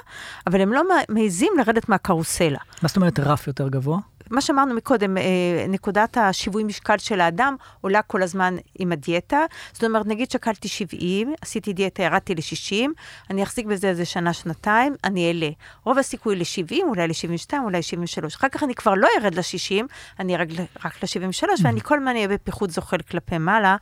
אבל 0.47 0.61
הם 0.61 0.73
לא 0.73 0.81
מעזים 1.09 1.53
לרדת 1.57 1.89
מהקרוסלה. 1.89 2.59
מה 2.81 2.87
זאת 2.87 2.97
אומרת 2.97 3.19
רף 3.19 3.47
יותר 3.47 3.69
גבוה? 3.69 3.99
מה 4.31 4.41
שאמרנו 4.41 4.73
מקודם, 4.75 5.17
אה, 5.17 5.23
נקודת 5.67 6.17
השיווי 6.17 6.63
משקל 6.63 6.97
של 6.97 7.21
האדם 7.21 7.55
עולה 7.81 8.01
כל 8.01 8.23
הזמן 8.23 8.55
עם 8.79 8.91
הדיאטה. 8.91 9.45
זאת 9.73 9.83
אומרת, 9.83 10.05
נגיד 10.05 10.31
שקלתי 10.31 10.67
70, 10.67 11.33
עשיתי 11.41 11.73
דיאטה, 11.73 12.03
ירדתי 12.03 12.35
ל-60, 12.35 12.89
אני 13.29 13.43
אחזיק 13.43 13.65
בזה 13.65 13.89
איזה 13.89 14.05
שנה, 14.05 14.33
שנתיים, 14.33 14.95
אני 15.03 15.27
אעלה. 15.27 15.49
רוב 15.85 15.97
הסיכוי 15.97 16.35
ל-70, 16.35 16.75
אולי 16.83 17.07
ל-72, 17.07 17.53
אולי 17.63 17.79
ל-73. 17.79 18.27
אחר 18.27 18.49
כך 18.49 18.63
אני 18.63 18.75
כבר 18.75 18.93
לא 18.93 19.07
ארד 19.21 19.35
ל-60, 19.35 19.83
אני 20.19 20.35
ארד 20.35 20.51
רק 20.85 21.03
ל-73, 21.03 21.43
mm-hmm. 21.43 21.61
ואני 21.63 21.81
כל 21.81 21.97
הזמן 21.97 22.15
אהיה 22.15 22.27
בפיחות 22.27 22.71
זוחל 22.71 22.97
כלפי 22.97 23.37
מעלה, 23.37 23.75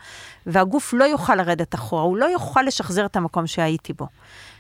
והגוף 0.46 0.94
לא 0.94 1.04
יוכל 1.04 1.36
לרדת 1.36 1.76
אחורה, 1.76 2.04
הוא 2.04 2.18
לא 2.18 2.26
יוכל 2.26 2.62
לשחזר 2.62 3.06
את 3.06 3.16
המקום 3.16 3.48
שהייתי 3.48 3.94
בו. 3.94 4.08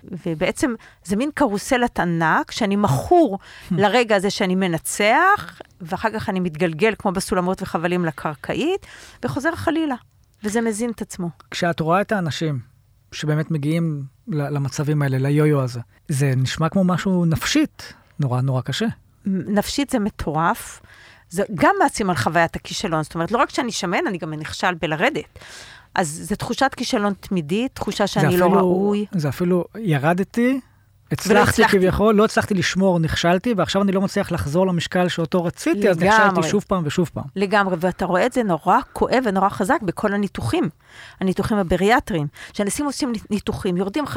ובעצם 0.03 0.73
זה 1.03 1.15
מין 1.15 1.29
קרוסלת 1.33 1.99
ענק, 1.99 2.51
שאני 2.51 2.75
מכור 2.75 3.39
לרגע 3.71 4.15
הזה 4.15 4.29
שאני 4.29 4.55
מנצח, 4.55 5.61
ואחר 5.81 6.09
כך 6.13 6.29
אני 6.29 6.39
מתגלגל 6.39 6.93
כמו 6.99 7.11
בסולמות 7.11 7.61
וחבלים 7.61 8.05
לקרקעית, 8.05 8.85
וחוזר 9.23 9.55
חלילה, 9.55 9.95
וזה 10.43 10.61
מזין 10.61 10.91
את 10.91 11.01
עצמו. 11.01 11.29
כשאת 11.51 11.79
רואה 11.79 12.01
את 12.01 12.11
האנשים 12.11 12.59
שבאמת 13.11 13.51
מגיעים 13.51 14.03
למצבים 14.27 15.01
האלה, 15.01 15.17
ליו-יו 15.17 15.61
הזה, 15.61 15.79
זה 16.07 16.33
נשמע 16.37 16.69
כמו 16.69 16.83
משהו 16.83 17.25
נפשית, 17.25 17.93
נורא 18.19 18.41
נורא 18.41 18.61
קשה. 18.61 18.85
נפשית 19.25 19.89
זה 19.89 19.99
מטורף. 19.99 20.81
זה 21.29 21.43
גם 21.55 21.75
מעצים 21.79 22.09
על 22.09 22.15
חוויית 22.15 22.55
הכישלון. 22.55 23.03
זאת 23.03 23.15
אומרת, 23.15 23.31
לא 23.31 23.37
רק 23.37 23.49
שאני 23.49 23.71
שמן, 23.71 24.07
אני 24.07 24.17
גם 24.17 24.33
נכשל 24.33 24.73
בלרדת. 24.73 25.39
אז 25.99 26.21
זו 26.29 26.35
תחושת 26.35 26.71
כישלון 26.77 27.13
תמידית, 27.19 27.75
תחושה 27.75 28.07
שאני 28.07 28.37
לא 28.37 28.45
אפילו, 28.45 28.55
לא 28.55 28.59
ראוי. 28.59 29.05
זה 29.11 29.29
אפילו, 29.29 29.65
ירדתי, 29.77 30.59
הצלחתי 31.11 31.63
כביכול, 31.67 32.15
לא 32.15 32.25
הצלחתי 32.25 32.53
לשמור, 32.53 32.99
נכשלתי, 32.99 33.53
ועכשיו 33.57 33.81
אני 33.81 33.91
לא 33.91 34.01
מצליח 34.01 34.31
לחזור 34.31 34.67
למשקל 34.67 35.07
שאותו 35.07 35.43
רציתי, 35.43 35.79
לגמרי. 35.79 35.91
אז 35.91 35.97
נכשלתי 35.97 36.49
שוב 36.49 36.65
פעם 36.67 36.83
ושוב 36.85 37.09
פעם. 37.13 37.23
לגמרי, 37.35 37.75
ואתה 37.79 38.05
רואה 38.05 38.25
את 38.25 38.33
זה 38.33 38.43
נורא 38.43 38.77
כואב 38.93 39.23
ונורא 39.25 39.49
חזק 39.49 39.81
בכל 39.81 40.13
הניתוחים, 40.13 40.69
הניתוחים 41.19 41.57
הבריאטריים, 41.57 42.27
שאנשים 42.53 42.85
עושים 42.85 43.13
ניתוחים, 43.29 43.77
יורדים 43.77 44.05
50-60 44.05 44.09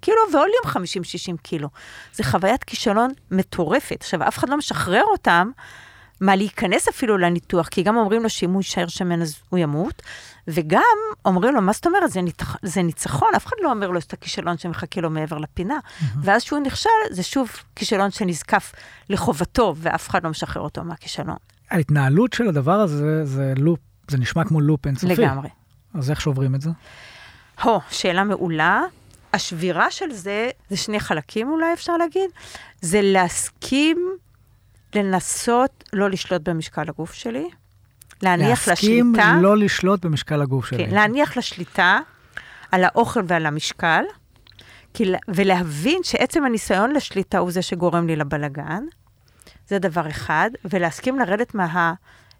קילו 0.00 0.20
ועולים 0.32 0.88
50-60 1.34 1.36
קילו. 1.42 1.68
זה 2.14 2.24
חוויית 2.24 2.64
כישלון 2.64 3.12
מטורפת. 3.30 3.96
עכשיו, 4.00 4.28
אף 4.28 4.38
אחד 4.38 4.48
לא 4.48 4.56
משחרר 4.56 5.04
אותם. 5.12 5.50
מה 6.20 6.36
להיכנס 6.36 6.88
אפילו 6.88 7.18
לניתוח, 7.18 7.68
כי 7.68 7.82
גם 7.82 7.96
אומרים 7.96 8.22
לו 8.22 8.30
שאם 8.30 8.50
הוא 8.50 8.60
יישאר 8.60 8.86
שמן 8.86 9.22
אז 9.22 9.36
הוא 9.48 9.58
ימות, 9.58 10.02
וגם 10.48 10.82
אומרים 11.24 11.54
לו, 11.54 11.60
מה 11.60 11.72
זאת 11.72 11.86
אומרת, 11.86 12.10
זה, 12.10 12.22
ניתח, 12.22 12.56
זה 12.62 12.82
ניצחון, 12.82 13.28
אף 13.36 13.46
אחד 13.46 13.56
לא 13.62 13.70
אומר 13.70 13.90
לו 13.90 13.98
את 13.98 14.12
הכישלון 14.12 14.58
שמחכה 14.58 15.00
לו 15.00 15.10
מעבר 15.10 15.38
לפינה. 15.38 15.74
Mm-hmm. 15.74 16.04
ואז 16.22 16.42
כשהוא 16.42 16.58
נכשל, 16.58 16.90
זה 17.10 17.22
שוב 17.22 17.50
כישלון 17.76 18.10
שנזקף 18.10 18.72
לחובתו, 19.10 19.74
ואף 19.78 20.08
אחד 20.08 20.24
לא 20.24 20.30
משחרר 20.30 20.62
אותו 20.62 20.84
מהכישלון. 20.84 21.36
ההתנהלות 21.70 22.32
של 22.32 22.48
הדבר 22.48 22.72
הזה, 22.72 23.24
זה 23.24 23.52
לופ, 23.56 23.78
זה 24.08 24.18
נשמע 24.18 24.44
כמו 24.44 24.60
לופ 24.60 24.86
אינסופי. 24.86 25.14
לגמרי. 25.14 25.48
אז 25.94 26.10
איך 26.10 26.20
שוברים 26.20 26.54
את 26.54 26.60
זה? 26.60 26.70
הו, 27.62 27.80
שאלה 27.90 28.24
מעולה. 28.24 28.82
השבירה 29.32 29.90
של 29.90 30.12
זה, 30.12 30.50
זה 30.70 30.76
שני 30.76 31.00
חלקים 31.00 31.50
אולי 31.50 31.72
אפשר 31.72 31.96
להגיד, 31.96 32.30
זה 32.80 33.00
להסכים 33.02 34.16
לנסות 34.96 35.84
לא 35.92 36.10
לשלוט 36.10 36.48
במשקל 36.48 36.88
הגוף 36.88 37.12
שלי, 37.12 37.48
להניח 38.22 38.68
להסכים 38.68 39.12
לשליטה... 39.12 39.28
להסכים 39.28 39.42
לא 39.42 39.56
לשלוט 39.56 40.04
במשקל 40.04 40.42
הגוף 40.42 40.66
שלי. 40.66 40.86
כן, 40.86 40.94
להניח 40.94 41.36
לשליטה 41.36 41.98
על 42.72 42.84
האוכל 42.84 43.20
ועל 43.26 43.46
המשקל, 43.46 44.02
ולהבין 45.28 46.00
שעצם 46.02 46.44
הניסיון 46.44 46.92
לשליטה 46.92 47.38
הוא 47.38 47.50
זה 47.50 47.62
שגורם 47.62 48.06
לי 48.06 48.16
לבלגן, 48.16 48.84
זה 49.68 49.78
דבר 49.78 50.08
אחד, 50.08 50.50
ולהסכים 50.64 51.18
לרדת 51.18 51.54
מה... 51.54 51.94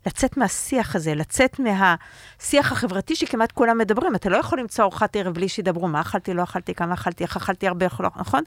לצאת 0.06 0.36
מהשיח 0.36 0.96
הזה, 0.96 1.14
לצאת 1.14 1.60
מהשיח 1.60 2.72
החברתי 2.72 3.16
שכמעט 3.16 3.52
כולם 3.52 3.78
מדברים. 3.78 4.14
אתה 4.14 4.28
לא 4.28 4.36
יכול 4.36 4.60
למצוא 4.60 4.84
ארוחת 4.84 5.16
ערב 5.16 5.34
בלי 5.34 5.48
שידברו 5.48 5.88
מה 5.88 6.00
אכלתי, 6.00 6.34
לא 6.34 6.42
אכלתי, 6.42 6.74
כמה 6.74 6.94
אכלתי, 6.94 7.24
איך 7.24 7.36
אכלתי 7.36 7.68
הרבה, 7.68 7.86
איך 7.86 8.00
לא, 8.00 8.08
נכון? 8.16 8.42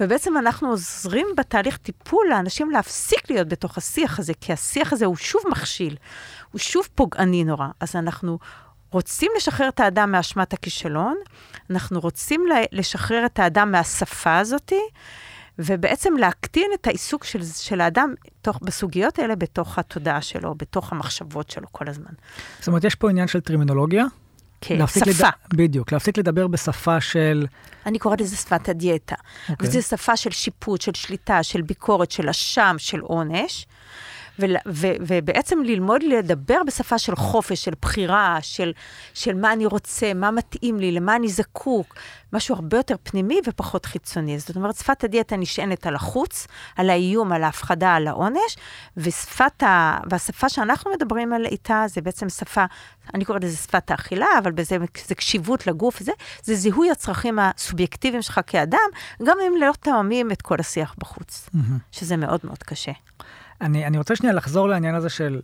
ובעצם 0.00 0.36
אנחנו 0.36 0.68
עוזרים 0.68 1.26
בתהליך 1.36 1.76
טיפול 1.76 2.26
לאנשים 2.30 2.70
להפסיק 2.70 3.30
להיות 3.30 3.48
בתוך 3.48 3.78
השיח 3.78 4.18
הזה, 4.18 4.32
כי 4.40 4.52
השיח 4.52 4.92
הזה 4.92 5.04
הוא 5.04 5.16
שוב 5.16 5.42
מכשיל, 5.50 5.96
הוא 6.52 6.58
שוב 6.58 6.88
פוגעני 6.94 7.44
נורא. 7.44 7.66
אז 7.80 7.96
אנחנו 7.96 8.38
רוצים 8.90 9.30
לשחרר 9.36 9.68
את 9.68 9.80
האדם 9.80 10.12
מאשמת 10.12 10.52
הכישלון, 10.52 11.16
אנחנו 11.70 12.00
רוצים 12.00 12.44
לשחרר 12.72 13.26
את 13.26 13.38
האדם 13.38 13.72
מהשפה 13.72 14.38
הזאתי, 14.38 14.80
ובעצם 15.58 16.14
להקטין 16.18 16.70
את 16.74 16.86
העיסוק 16.86 17.24
של, 17.24 17.44
של 17.44 17.80
האדם 17.80 18.14
תוך, 18.42 18.58
בסוגיות 18.62 19.18
האלה 19.18 19.36
בתוך 19.36 19.78
התודעה 19.78 20.20
שלו, 20.20 20.54
בתוך 20.54 20.92
המחשבות 20.92 21.50
שלו 21.50 21.66
כל 21.72 21.88
הזמן. 21.88 22.10
זאת 22.58 22.68
אומרת, 22.68 22.84
יש 22.84 22.94
פה 22.94 23.10
עניין 23.10 23.28
של 23.28 23.40
טרמינולוגיה. 23.40 24.04
כן, 24.60 24.86
שפה. 24.86 25.26
לד... 25.26 25.30
בדיוק, 25.54 25.92
להפסיק 25.92 26.18
לדבר 26.18 26.46
בשפה 26.46 27.00
של... 27.00 27.46
אני 27.86 27.98
קוראת 27.98 28.20
לזה 28.20 28.36
שפת 28.36 28.68
הדיאטה. 28.68 29.14
Okay. 29.14 29.50
אוקיי. 29.50 29.68
וזו 29.68 29.82
שפה 29.82 30.16
של 30.16 30.30
שיפוט, 30.30 30.80
של 30.80 30.94
שליטה, 30.94 31.42
של 31.42 31.62
ביקורת, 31.62 32.10
של 32.10 32.28
אשם, 32.28 32.76
של 32.78 33.00
עונש. 33.00 33.66
ו- 34.38 34.46
ו- 34.68 34.96
ובעצם 35.00 35.62
ללמוד 35.62 36.02
לדבר 36.02 36.58
בשפה 36.66 36.98
של 36.98 37.16
חופש, 37.16 37.64
של 37.64 37.72
בחירה, 37.82 38.38
של, 38.42 38.72
של 39.14 39.34
מה 39.34 39.52
אני 39.52 39.66
רוצה, 39.66 40.14
מה 40.14 40.30
מתאים 40.30 40.80
לי, 40.80 40.92
למה 40.92 41.16
אני 41.16 41.28
זקוק, 41.28 41.94
משהו 42.32 42.54
הרבה 42.54 42.76
יותר 42.76 42.94
פנימי 43.02 43.40
ופחות 43.46 43.86
חיצוני. 43.86 44.38
זאת 44.38 44.56
אומרת, 44.56 44.76
שפת 44.76 45.04
הדיאטה 45.04 45.36
נשענת 45.36 45.86
על 45.86 45.94
החוץ, 45.94 46.46
על 46.76 46.90
האיום, 46.90 47.32
על 47.32 47.44
ההפחדה, 47.44 47.94
על 47.94 48.08
העונש, 48.08 48.56
ושפת 48.96 49.62
ה... 49.62 49.98
והשפה 50.10 50.48
שאנחנו 50.48 50.90
מדברים 50.92 51.32
על 51.32 51.46
איתה 51.46 51.84
זה 51.88 52.00
בעצם 52.00 52.28
שפה, 52.28 52.64
אני 53.14 53.24
קוראת 53.24 53.44
לזה 53.44 53.56
שפת 53.56 53.90
האכילה, 53.90 54.26
אבל 54.38 54.52
בזה 54.52 54.76
זה 55.06 55.14
קשיבות 55.14 55.66
לגוף, 55.66 56.00
זה, 56.00 56.12
זה 56.42 56.54
זיהוי 56.54 56.90
הצרכים 56.90 57.38
הסובייקטיביים 57.38 58.22
שלך 58.22 58.40
כאדם, 58.46 58.78
גם 59.22 59.36
אם 59.46 59.52
לא 59.60 59.72
תואמים 59.80 60.32
את 60.32 60.42
כל 60.42 60.56
השיח 60.60 60.94
בחוץ, 60.98 61.48
mm-hmm. 61.48 61.58
שזה 61.92 62.16
מאוד 62.16 62.40
מאוד 62.44 62.62
קשה. 62.62 62.92
אני, 63.62 63.86
אני 63.86 63.98
רוצה 63.98 64.16
שנייה 64.16 64.34
לחזור 64.34 64.68
לעניין 64.68 64.94
הזה 64.94 65.08
של 65.08 65.40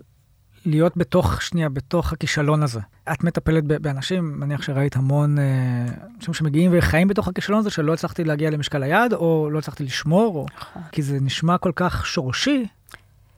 להיות 0.66 0.96
בתוך, 0.96 1.42
שנייה, 1.42 1.68
בתוך 1.68 2.12
הכישלון 2.12 2.62
הזה. 2.62 2.80
את 3.12 3.25
מטפלת 3.25 3.64
באנשים, 3.64 4.40
מניח 4.40 4.62
שראית 4.62 4.96
המון 4.96 5.38
אה, 5.38 5.44
אנשים 6.16 6.34
שמגיעים 6.34 6.70
וחיים 6.75 7.08
בתוך 7.08 7.28
הכישלון 7.28 7.58
הזה, 7.58 7.70
שלא 7.70 7.92
הצלחתי 7.94 8.25
להגיע 8.25 8.50
למשקל 8.50 8.82
היעד, 8.82 9.12
או 9.12 9.48
לא 9.52 9.58
הצלחתי 9.58 9.84
לשמור, 9.84 10.37
או... 10.37 10.46
נכון. 10.60 10.82
כי 10.92 11.02
זה 11.02 11.18
נשמע 11.20 11.58
כל 11.58 11.72
כך 11.76 12.06
שורשי, 12.06 12.66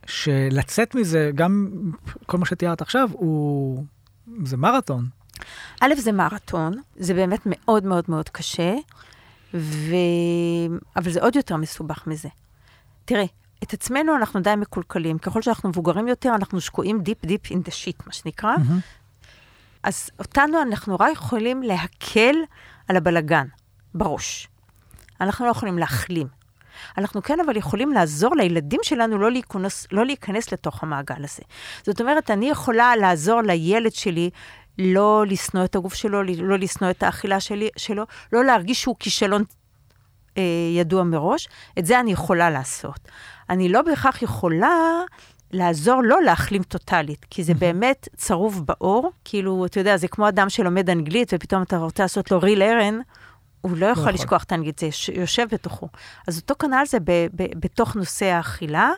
שלצאת 0.07 0.95
מזה, 0.95 1.31
גם 1.35 1.69
כל 2.27 2.39
מה 2.39 2.47
שתיארת 2.47 2.83
עכשיו, 2.83 3.09
הוא... 3.13 3.85
זה 4.45 4.57
מרתון. 4.57 5.09
א', 5.81 5.95
זה 5.99 6.13
מרתון, 6.13 6.81
זה 6.97 7.15
באמת 7.15 7.41
מאוד 7.47 7.85
מאוד 7.85 8.05
מאוד 8.09 8.29
קשה, 8.29 8.75
ו... 9.55 9.95
אבל 10.97 11.11
זה 11.11 11.21
עוד 11.21 11.37
יותר 11.37 11.57
מסובך 11.57 12.07
מזה. 12.07 12.29
תראה, 13.05 13.25
את 13.63 13.73
עצמנו 13.73 14.17
אנחנו 14.17 14.41
די 14.41 14.55
מקולקלים. 14.57 15.19
ככל 15.19 15.43
שאנחנו 15.43 15.69
מבוגרים 15.69 16.09
יותר, 16.09 16.35
אנחנו 16.35 16.61
שקועים 16.61 17.01
deep 17.01 17.27
deep 17.27 17.51
in 17.51 17.63
the 17.63 17.71
shit, 17.71 18.07
מה 18.07 18.13
שנקרא. 18.13 18.57
Mm-hmm. 18.57 19.01
אז 19.83 20.11
אותנו 20.19 20.63
אנחנו 20.63 20.97
רק 21.01 21.13
יכולים 21.13 21.63
להקל 21.63 22.35
על 22.89 22.97
הבלגן 22.97 23.47
בראש. 23.95 24.49
אנחנו 25.21 25.47
לא 25.47 25.51
יכולים 25.51 25.79
להחלים. 25.79 26.27
אנחנו 26.99 27.23
כן 27.23 27.41
אבל 27.41 27.57
יכולים 27.57 27.93
לעזור 27.93 28.37
לילדים 28.37 28.81
שלנו 28.83 29.19
לא 29.19 29.31
להיכנס, 29.31 29.87
לא 29.93 30.07
להיכנס 30.07 30.53
לתוך 30.53 30.83
המעגל 30.83 31.25
הזה. 31.25 31.43
זאת 31.87 32.01
אומרת, 32.01 32.31
אני 32.31 32.51
יכולה 32.51 32.97
לעזור 32.97 33.41
לילד 33.41 33.93
שלי 33.93 34.31
לא 34.79 35.25
לשנוא 35.27 35.65
את 35.65 35.77
הגוף 35.77 35.95
שלו, 35.95 36.23
לא 36.23 36.59
לשנוא 36.59 36.91
את 36.91 37.03
האכילה 37.03 37.41
שלי, 37.41 37.69
שלו, 37.77 38.05
לא 38.33 38.45
להרגיש 38.45 38.83
שהוא 38.83 38.97
כישלון 38.99 39.45
אה, 40.41 40.81
ידוע 40.81 41.05
מראש. 41.05 41.49
את 41.79 41.87
זה 41.87 42.01
אני 42.01 42.13
יכולה 42.13 42.51
לעשות. 42.51 43.09
אני 43.51 43.69
לא 43.69 43.83
בהכרח 43.83 44.23
יכולה 44.23 45.01
לעזור 45.53 46.03
לא 46.05 46.23
להחלים 46.23 46.63
טוטאלית, 46.63 47.27
כי 47.31 47.45
זה 47.45 47.55
באמת 47.55 48.09
צרוב 48.17 48.67
בעור, 48.67 49.13
כאילו, 49.25 49.67
אתה 49.67 49.81
יודע, 49.81 49.97
זה 49.97 50.09
כמו 50.09 50.29
אדם 50.29 50.49
שלומד 50.49 50.91
אנגלית, 50.91 51.33
ופתאום 51.35 51.63
אתה 51.63 51.77
רוצה 51.77 52.03
לעשות 52.03 52.31
לו 52.31 52.41
ריל 52.41 52.63
ארן, 52.63 53.01
הוא 53.61 53.77
לא 53.77 53.87
יכול 53.87 54.03
נכון. 54.03 54.15
לשכוח 54.15 54.45
את 54.45 54.53
האנגלית, 54.53 54.79
זה 54.79 54.89
יושב 55.13 55.47
בתוכו. 55.53 55.89
אז 56.29 56.39
אותו 56.39 56.55
כנ"ל 56.59 56.87
זה 56.87 57.01
ב, 57.01 57.11
ב, 57.37 57.45
בתוך 57.57 57.97
נושא 57.97 58.27
האכילה. 58.27 58.91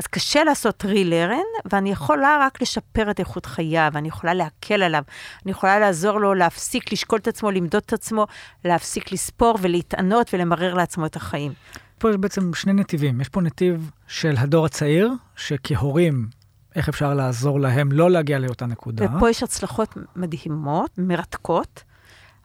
אז 0.00 0.06
קשה 0.06 0.44
לעשות 0.44 0.84
re-learn, 0.84 1.68
ואני 1.72 1.90
יכולה 1.90 2.38
רק 2.40 2.62
לשפר 2.62 3.10
את 3.10 3.20
איכות 3.20 3.46
חייו, 3.46 3.92
אני 3.94 4.08
יכולה 4.08 4.34
להקל 4.34 4.82
עליו, 4.82 5.02
אני 5.44 5.50
יכולה 5.50 5.78
לעזור 5.78 6.20
לו 6.20 6.34
להפסיק 6.34 6.92
לשקול 6.92 7.18
את 7.18 7.28
עצמו, 7.28 7.50
למדוד 7.50 7.82
את 7.86 7.92
עצמו, 7.92 8.26
להפסיק 8.64 9.12
לספור 9.12 9.58
ולהתענות 9.60 10.34
ולמרר 10.34 10.74
לעצמו 10.74 11.06
את 11.06 11.16
החיים. 11.16 11.52
פה 11.98 12.10
יש 12.10 12.16
בעצם 12.16 12.54
שני 12.54 12.72
נתיבים. 12.72 13.20
יש 13.20 13.28
פה 13.28 13.40
נתיב 13.40 13.90
של 14.06 14.34
הדור 14.38 14.66
הצעיר, 14.66 15.12
שכהורים, 15.36 16.28
איך 16.74 16.88
אפשר 16.88 17.14
לעזור 17.14 17.60
להם 17.60 17.92
לא 17.92 18.10
להגיע 18.10 18.38
לאותה 18.38 18.66
נקודה. 18.66 19.06
ופה 19.16 19.30
יש 19.30 19.42
הצלחות 19.42 19.96
מדהימות, 20.16 20.90
מרתקות. 20.98 21.82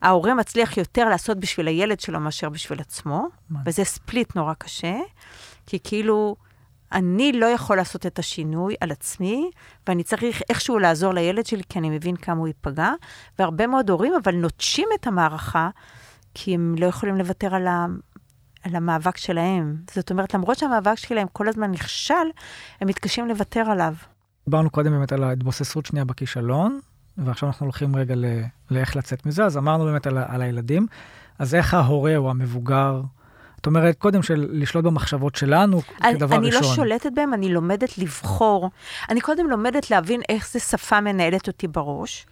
ההורה 0.02 0.34
מצליח 0.34 0.78
יותר 0.78 1.10
לעשות 1.10 1.40
בשביל 1.40 1.68
הילד 1.68 2.00
שלו 2.00 2.20
מאשר 2.20 2.50
בשביל 2.50 2.80
עצמו, 2.80 3.28
מה? 3.50 3.60
וזה 3.66 3.84
ספליט 3.84 4.36
נורא 4.36 4.54
קשה, 4.54 4.96
כי 5.66 5.80
כאילו, 5.84 6.36
אני 6.96 7.32
לא 7.32 7.46
יכול 7.46 7.78
לעשות 7.78 8.06
את 8.06 8.20
השינוי 8.20 8.76
על 8.82 8.92
עצמי, 8.92 9.50
ואני 9.88 10.04
צריך 10.04 10.42
איכשהו 10.50 10.80
לעזור 10.80 11.14
לילד 11.14 11.46
שלי, 11.46 11.64
כי 11.70 11.80
אני 11.80 11.90
מבין 11.90 12.16
כמה 12.16 12.40
הוא 12.40 12.48
ייפגע, 12.48 12.92
והרבה 13.40 13.68
מאוד 13.68 13.90
הורים 13.90 14.14
אבל 14.24 14.36
נוטשים 14.36 14.88
את 15.00 15.08
המערכה, 15.08 15.70
כי 16.34 16.56
הם 16.56 16.76
לא 16.80 16.86
יכולים 16.86 17.16
לוותר 17.16 17.56
על, 17.56 17.68
ה... 17.68 17.86
על 18.64 18.76
המאבק 18.76 19.18
שלהם. 19.18 19.76
זאת 19.94 20.12
אומרת, 20.12 20.34
למרות 20.34 20.58
שהמאבק 20.58 20.96
שלהם 20.96 21.28
כל 21.34 21.48
הזמן 21.48 21.72
נכשל, 21.72 22.14
הם 22.82 22.88
מתקשים 22.88 23.28
לוותר 23.28 23.60
עליו. 23.60 23.94
דיברנו 24.46 24.70
קודם 24.70 24.92
באמת 24.92 25.12
על 25.12 25.24
ההתבוססות 25.24 25.86
שנייה 25.86 26.06
בכישלון, 26.06 26.80
ועכשיו 27.18 27.50
אנחנו 27.50 27.66
הולכים 27.66 27.96
רגע 27.96 28.16
ל... 28.16 28.26
לאיך 28.72 28.96
לצאת 28.96 29.26
מזה, 29.26 29.46
אז 29.46 29.58
אמרנו 29.58 29.86
באמת 29.86 30.08
על, 30.08 30.18
ה... 30.18 30.26
על 30.28 30.42
הילדים. 30.42 30.88
אז 31.40 31.56
איך 31.56 31.74
ההורה 31.74 32.18
או 32.18 32.30
המבוגר, 32.30 33.02
את 33.62 33.66
אומרת 33.66 33.96
קודם 33.98 34.24
של 34.24 34.48
לשלוט 34.52 34.86
במחשבות 34.86 35.36
שלנו 35.36 35.82
אני, 36.04 36.14
כדבר 36.14 36.36
אני 36.36 36.48
ראשון. 36.48 36.62
לא 36.62 36.76
שולטת 36.76 37.12
בהם, 37.16 37.34
אני 37.34 37.50
לומדת 37.54 37.98
לבחור. 37.98 38.70
אני 39.10 39.22
קודם 39.22 39.50
לומדת 39.50 39.92
להבין 39.92 40.22
איך 40.30 40.52
זה 40.52 40.60
שפה 40.60 41.02
מנהלת 41.02 41.48
אותי 41.48 41.68
בראש. 41.68 42.26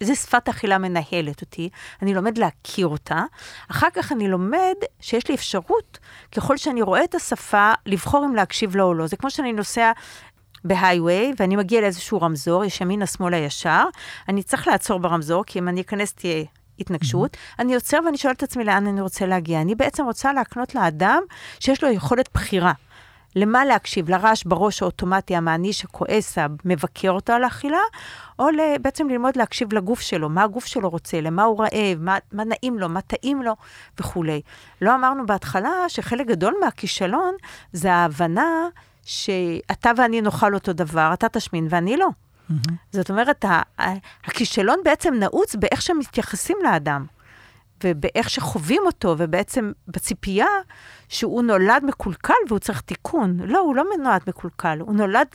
איזה 0.00 0.14
שפת 0.14 0.48
אכילה 0.48 0.78
מנהלת 0.78 1.40
אותי, 1.40 1.68
אני 2.02 2.14
לומד 2.14 2.38
להכיר 2.38 2.86
אותה. 2.86 3.22
אחר 3.70 3.86
כך 3.94 4.12
אני 4.12 4.28
לומד 4.28 4.74
שיש 5.00 5.28
לי 5.28 5.34
אפשרות, 5.34 5.98
ככל 6.36 6.56
שאני 6.56 6.82
רואה 6.82 7.04
את 7.04 7.14
השפה, 7.14 7.72
לבחור 7.86 8.24
אם 8.26 8.34
להקשיב 8.34 8.76
לו 8.76 8.84
או 8.84 8.94
לא. 8.94 9.06
זה 9.06 9.16
כמו 9.16 9.30
שאני 9.30 9.52
נוסע 9.52 9.92
בהייווי, 10.64 11.32
ואני 11.38 11.56
מגיע 11.56 11.80
לאיזשהו 11.80 12.20
רמזור, 12.20 12.64
יש 12.64 12.80
ימינה, 12.80 13.06
שמאלה, 13.06 13.36
ישר, 13.36 13.84
אני 14.28 14.42
צריך 14.42 14.68
לעצור 14.68 14.98
ברמזור, 14.98 15.44
כי 15.44 15.58
אם 15.58 15.68
אני 15.68 15.80
אכנס 15.80 16.12
תהיה 16.12 16.44
התנגשות. 16.78 17.34
Mm-hmm. 17.34 17.54
אני 17.58 17.74
עוצר 17.74 17.98
ואני 18.04 18.18
שואלת 18.18 18.36
את 18.36 18.42
עצמי 18.42 18.64
לאן 18.64 18.86
אני 18.86 19.00
רוצה 19.00 19.26
להגיע. 19.26 19.60
אני 19.60 19.74
בעצם 19.74 20.04
רוצה 20.04 20.32
להקנות 20.32 20.74
לאדם 20.74 21.22
שיש 21.60 21.84
לו 21.84 21.90
יכולת 21.90 22.28
בחירה. 22.34 22.72
למה 23.36 23.64
להקשיב? 23.64 24.10
לרעש 24.10 24.44
בראש 24.44 24.82
האוטומטי 24.82 25.36
המעניש, 25.36 25.84
הכועס, 25.84 26.38
המבקר 26.38 27.10
אותו 27.10 27.32
על 27.32 27.44
האכילה, 27.44 27.78
או 28.38 28.46
בעצם 28.82 29.08
ללמוד 29.08 29.36
להקשיב 29.36 29.72
לגוף 29.72 30.00
שלו, 30.00 30.28
מה 30.28 30.42
הגוף 30.42 30.66
שלו 30.66 30.88
רוצה, 30.88 31.20
למה 31.20 31.42
הוא 31.42 31.60
רעב, 31.60 31.98
מה, 31.98 32.18
מה 32.32 32.44
נעים 32.44 32.78
לו, 32.78 32.88
מה 32.88 33.00
טעים 33.00 33.42
לו 33.42 33.52
וכולי. 34.00 34.40
לא 34.82 34.94
אמרנו 34.94 35.26
בהתחלה 35.26 35.70
שחלק 35.88 36.26
גדול 36.26 36.54
מהכישלון 36.60 37.34
זה 37.72 37.92
ההבנה 37.92 38.68
שאתה 39.04 39.90
ואני 39.96 40.20
נאכל 40.20 40.54
אותו 40.54 40.72
דבר, 40.72 41.10
אתה 41.12 41.28
תשמין 41.28 41.66
ואני 41.70 41.96
לא. 41.96 42.08
Mm-hmm. 42.50 42.72
זאת 42.92 43.10
אומרת, 43.10 43.44
הכישלון 44.24 44.78
בעצם 44.84 45.14
נעוץ 45.14 45.54
באיך 45.54 45.82
שמתייחסים 45.82 46.56
לאדם, 46.62 47.06
ובאיך 47.84 48.30
שחווים 48.30 48.82
אותו, 48.86 49.14
ובעצם 49.18 49.72
בציפייה 49.88 50.46
שהוא 51.08 51.42
נולד 51.42 51.84
מקולקל 51.84 52.34
והוא 52.48 52.58
צריך 52.58 52.80
תיקון. 52.80 53.40
לא, 53.40 53.58
הוא 53.58 53.76
לא 53.76 53.84
נולד 53.98 54.22
מקולקל, 54.26 54.78
הוא 54.80 54.94
נולד 54.94 55.26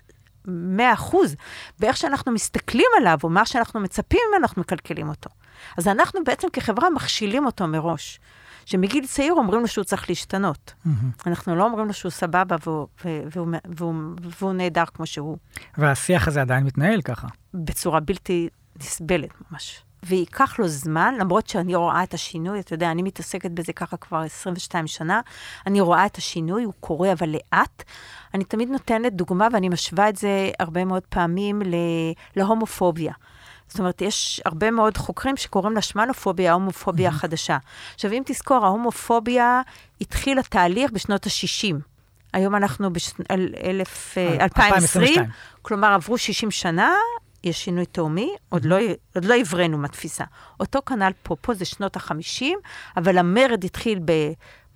100 0.46 0.94
אחוז. 0.94 1.36
באיך 1.80 1.98
שאנחנו 1.98 2.32
מסתכלים 2.32 2.88
עליו, 2.98 3.18
או 3.24 3.30
מה 3.30 3.46
שאנחנו 3.46 3.80
מצפים 3.80 4.20
אנחנו 4.38 4.62
מקלקלים 4.62 5.10
אותו. 5.10 5.30
אז 5.78 5.88
אנחנו 5.88 6.24
בעצם 6.24 6.48
כחברה 6.54 6.90
מכשילים 6.90 7.46
אותו 7.46 7.68
מראש. 7.68 8.20
שמגיל 8.66 9.06
צעיר 9.08 9.34
אומרים 9.34 9.62
לו 9.62 9.68
שהוא 9.68 9.84
צריך 9.84 10.10
להשתנות. 10.10 10.74
Mm-hmm. 10.86 10.90
אנחנו 11.28 11.56
לא 11.56 11.64
אומרים 11.64 11.88
לו 11.88 11.94
שהוא 11.94 12.10
סבבה 12.12 12.56
והוא, 12.66 12.88
והוא, 13.06 13.48
והוא, 13.66 13.94
והוא 14.40 14.54
נהדר 14.54 14.84
כמו 14.94 15.06
שהוא. 15.06 15.38
והשיח 15.78 16.28
הזה 16.28 16.42
עדיין 16.42 16.64
מתנהל 16.64 17.02
ככה. 17.02 17.28
בצורה 17.54 18.00
בלתי 18.00 18.50
נסבלת 18.80 19.30
ממש. 19.52 19.84
וייקח 20.06 20.60
לו 20.60 20.68
זמן, 20.68 21.16
למרות 21.20 21.48
שאני 21.48 21.76
רואה 21.76 22.04
את 22.04 22.14
השינוי, 22.14 22.60
אתה 22.60 22.74
יודע, 22.74 22.92
אני 22.92 23.02
מתעסקת 23.02 23.52
בזה 23.52 23.74
ככה 23.74 23.98
כבר 23.98 24.20
22 24.20 24.88
שנה, 24.88 25.22
אני 25.68 25.82
רואה 25.82 26.06
את 26.06 26.16
השינוי, 26.18 26.64
הוא 26.64 26.74
קורה 26.80 27.12
אבל 27.12 27.30
לאט. 27.30 27.84
אני 28.34 28.44
תמיד 28.44 28.70
נותנת 28.70 29.14
דוגמה, 29.14 29.48
ואני 29.54 29.70
משווה 29.70 30.10
את 30.10 30.16
זה 30.16 30.52
הרבה 30.60 30.86
מאוד 30.86 31.04
פעמים 31.10 31.62
להומופוביה. 32.36 33.14
זאת 33.74 33.80
אומרת, 33.80 34.02
יש 34.02 34.42
הרבה 34.46 34.72
מאוד 34.72 34.98
חוקרים 34.98 35.38
שקוראים 35.38 35.74
לה 35.74 35.82
שמנופוביה, 35.82 36.52
ההומופוביה 36.52 37.10
mm-hmm. 37.10 37.14
החדשה. 37.14 37.58
עכשיו, 37.94 38.12
אם 38.12 38.24
תזכור, 38.26 38.66
ההומופוביה 38.66 39.62
התחיל 40.02 40.40
התהליך 40.40 40.92
בשנות 40.92 41.26
ה-60. 41.26 41.76
היום 42.34 42.56
אנחנו 42.56 42.94
ב-2020, 42.94 45.22
כלומר, 45.62 45.88
עברו 45.88 46.18
60 46.18 46.52
שנה, 46.52 46.94
יש 47.44 47.64
שינוי 47.64 47.86
תאומי, 47.86 48.30
עוד 48.50 48.66
לא, 48.66 48.78
עוד 49.16 49.26
לא 49.26 49.36
הבראנו 49.36 49.78
מהתפיסה. 49.78 50.24
אותו 50.60 50.80
כנ"ל 50.86 51.12
פה, 51.24 51.36
פה 51.42 51.54
זה 51.54 51.66
שנות 51.66 51.98
ה-50, 51.98 52.44
אבל 52.98 53.18
המרד 53.18 53.64
התחיל 53.64 54.00
ב... 54.06 54.12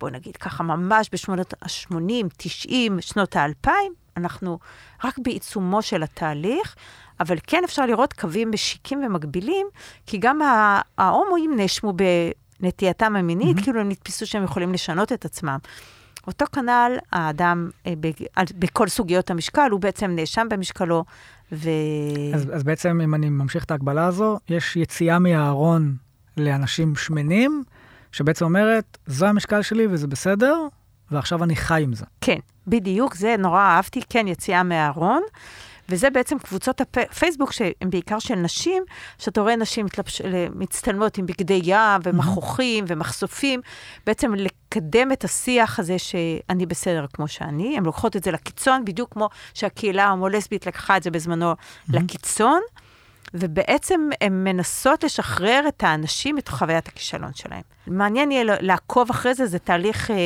בוא 0.00 0.10
נגיד 0.10 0.36
ככה, 0.36 0.62
ממש 0.62 1.08
בשנות 1.12 1.54
ה-80, 1.62 2.26
90, 2.36 3.00
שנות 3.00 3.36
ה-2000, 3.36 3.70
אנחנו 4.18 4.58
רק 5.04 5.18
בעיצומו 5.18 5.82
של 5.82 6.02
התהליך, 6.02 6.74
אבל 7.20 7.36
כן 7.46 7.62
אפשר 7.64 7.86
לראות 7.86 8.12
קווים 8.12 8.50
משיקים 8.50 9.04
ומקבילים, 9.04 9.66
כי 10.06 10.18
גם 10.18 10.40
ההומואים 10.98 11.56
נאשמו 11.56 11.92
בנטייתם 12.60 13.16
המינית, 13.16 13.56
mm-hmm. 13.56 13.62
כאילו 13.62 13.80
הם 13.80 13.88
נתפסו 13.88 14.26
שהם 14.26 14.44
יכולים 14.44 14.72
לשנות 14.72 15.12
את 15.12 15.24
עצמם. 15.24 15.58
אותו 16.26 16.44
כנ"ל, 16.52 16.92
האדם 17.12 17.70
אה, 17.86 17.92
בכל 18.58 18.88
סוגיות 18.88 19.30
המשקל, 19.30 19.68
הוא 19.70 19.80
בעצם 19.80 20.10
נאשם 20.10 20.46
במשקלו, 20.50 21.04
ו... 21.52 21.68
אז, 22.34 22.50
אז 22.54 22.62
בעצם, 22.62 23.00
אם 23.04 23.14
אני 23.14 23.28
ממשיך 23.28 23.64
את 23.64 23.70
ההקבלה 23.70 24.06
הזו, 24.06 24.38
יש 24.48 24.76
יציאה 24.76 25.18
מהארון 25.18 25.96
לאנשים 26.36 26.96
שמנים, 26.96 27.64
שבעצם 28.12 28.44
אומרת, 28.44 28.98
זה 29.06 29.28
המשקל 29.28 29.62
שלי 29.62 29.86
וזה 29.90 30.06
בסדר, 30.06 30.66
ועכשיו 31.10 31.44
אני 31.44 31.56
חי 31.56 31.82
עם 31.82 31.92
זה. 31.92 32.04
כן, 32.20 32.38
בדיוק, 32.66 33.14
זה 33.14 33.36
נורא 33.38 33.60
אהבתי, 33.60 34.00
כן, 34.08 34.28
יציאה 34.28 34.62
מהארון. 34.62 35.22
וזה 35.88 36.10
בעצם 36.10 36.38
קבוצות 36.38 36.80
הפייסבוק 36.80 37.52
שהן 37.52 37.90
בעיקר 37.90 38.18
של 38.18 38.34
נשים, 38.34 38.82
שאתה 39.18 39.40
רואה 39.40 39.56
נשים 39.56 39.86
מתלבש, 39.86 40.22
מצטלמות 40.54 41.18
עם 41.18 41.26
בגדי 41.26 41.60
ים 41.64 42.00
ומכוחים. 42.02 42.84
ומחשופים, 42.88 43.60
בעצם 44.06 44.34
לקדם 44.34 45.12
את 45.12 45.24
השיח 45.24 45.78
הזה 45.78 45.98
שאני 45.98 46.66
בסדר 46.66 47.06
כמו 47.12 47.28
שאני. 47.28 47.76
הן 47.76 47.84
לוקחות 47.84 48.16
את 48.16 48.24
זה 48.24 48.30
לקיצון, 48.30 48.84
בדיוק 48.84 49.12
כמו 49.12 49.28
שהקהילה 49.54 50.04
ההומו-לסבית 50.04 50.66
לקחה 50.66 50.96
את 50.96 51.02
זה 51.02 51.10
בזמנו. 51.10 51.54
לקיצון. 51.88 52.60
ובעצם 53.34 54.00
הן 54.20 54.44
מנסות 54.44 55.04
לשחרר 55.04 55.64
את 55.68 55.82
האנשים 55.82 56.36
מתוך 56.36 56.54
חוויית 56.54 56.88
הכישלון 56.88 57.30
שלהם. 57.34 57.62
מעניין 57.86 58.30
יהיה 58.30 58.44
לעקוב 58.60 59.10
אחרי 59.10 59.34
זה, 59.34 59.46
זה 59.46 59.58
תהליך 59.58 60.10
אה, 60.10 60.16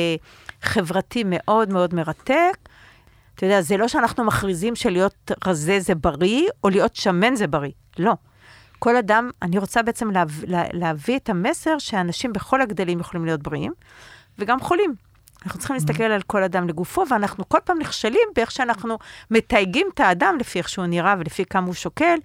חברתי 0.63 1.23
מאוד 1.25 1.69
מאוד 1.69 1.93
מרתק. 1.93 2.57
אתה 3.35 3.45
יודע, 3.45 3.61
זה 3.61 3.77
לא 3.77 3.87
שאנחנו 3.87 4.23
מכריזים 4.23 4.75
שלהיות 4.75 5.31
רזה 5.45 5.79
זה 5.79 5.95
בריא, 5.95 6.49
או 6.63 6.69
להיות 6.69 6.95
שמן 6.95 7.35
זה 7.35 7.47
בריא. 7.47 7.71
לא. 7.99 8.13
כל 8.79 8.95
אדם, 8.95 9.29
אני 9.41 9.57
רוצה 9.57 9.83
בעצם 9.83 10.11
להביא, 10.11 10.47
להביא 10.73 11.17
את 11.17 11.29
המסר 11.29 11.77
שאנשים 11.79 12.33
בכל 12.33 12.61
הגדלים 12.61 12.99
יכולים 12.99 13.25
להיות 13.25 13.43
בריאים, 13.43 13.73
וגם 14.39 14.59
חולים. 14.59 14.95
אנחנו 15.45 15.59
צריכים 15.59 15.73
להסתכל 15.75 16.03
על 16.03 16.21
כל 16.21 16.43
אדם 16.43 16.67
לגופו, 16.67 17.03
ואנחנו 17.09 17.49
כל 17.49 17.57
פעם 17.63 17.79
נכשלים 17.79 18.27
באיך 18.35 18.51
שאנחנו 18.51 18.97
מתייגים 19.31 19.87
את 19.93 19.99
האדם 19.99 20.35
לפי 20.39 20.59
איך 20.59 20.69
שהוא 20.69 20.85
נראה 20.85 21.15
ולפי 21.19 21.45
כמה 21.45 21.65
הוא 21.65 21.73
שוקל, 21.73 22.17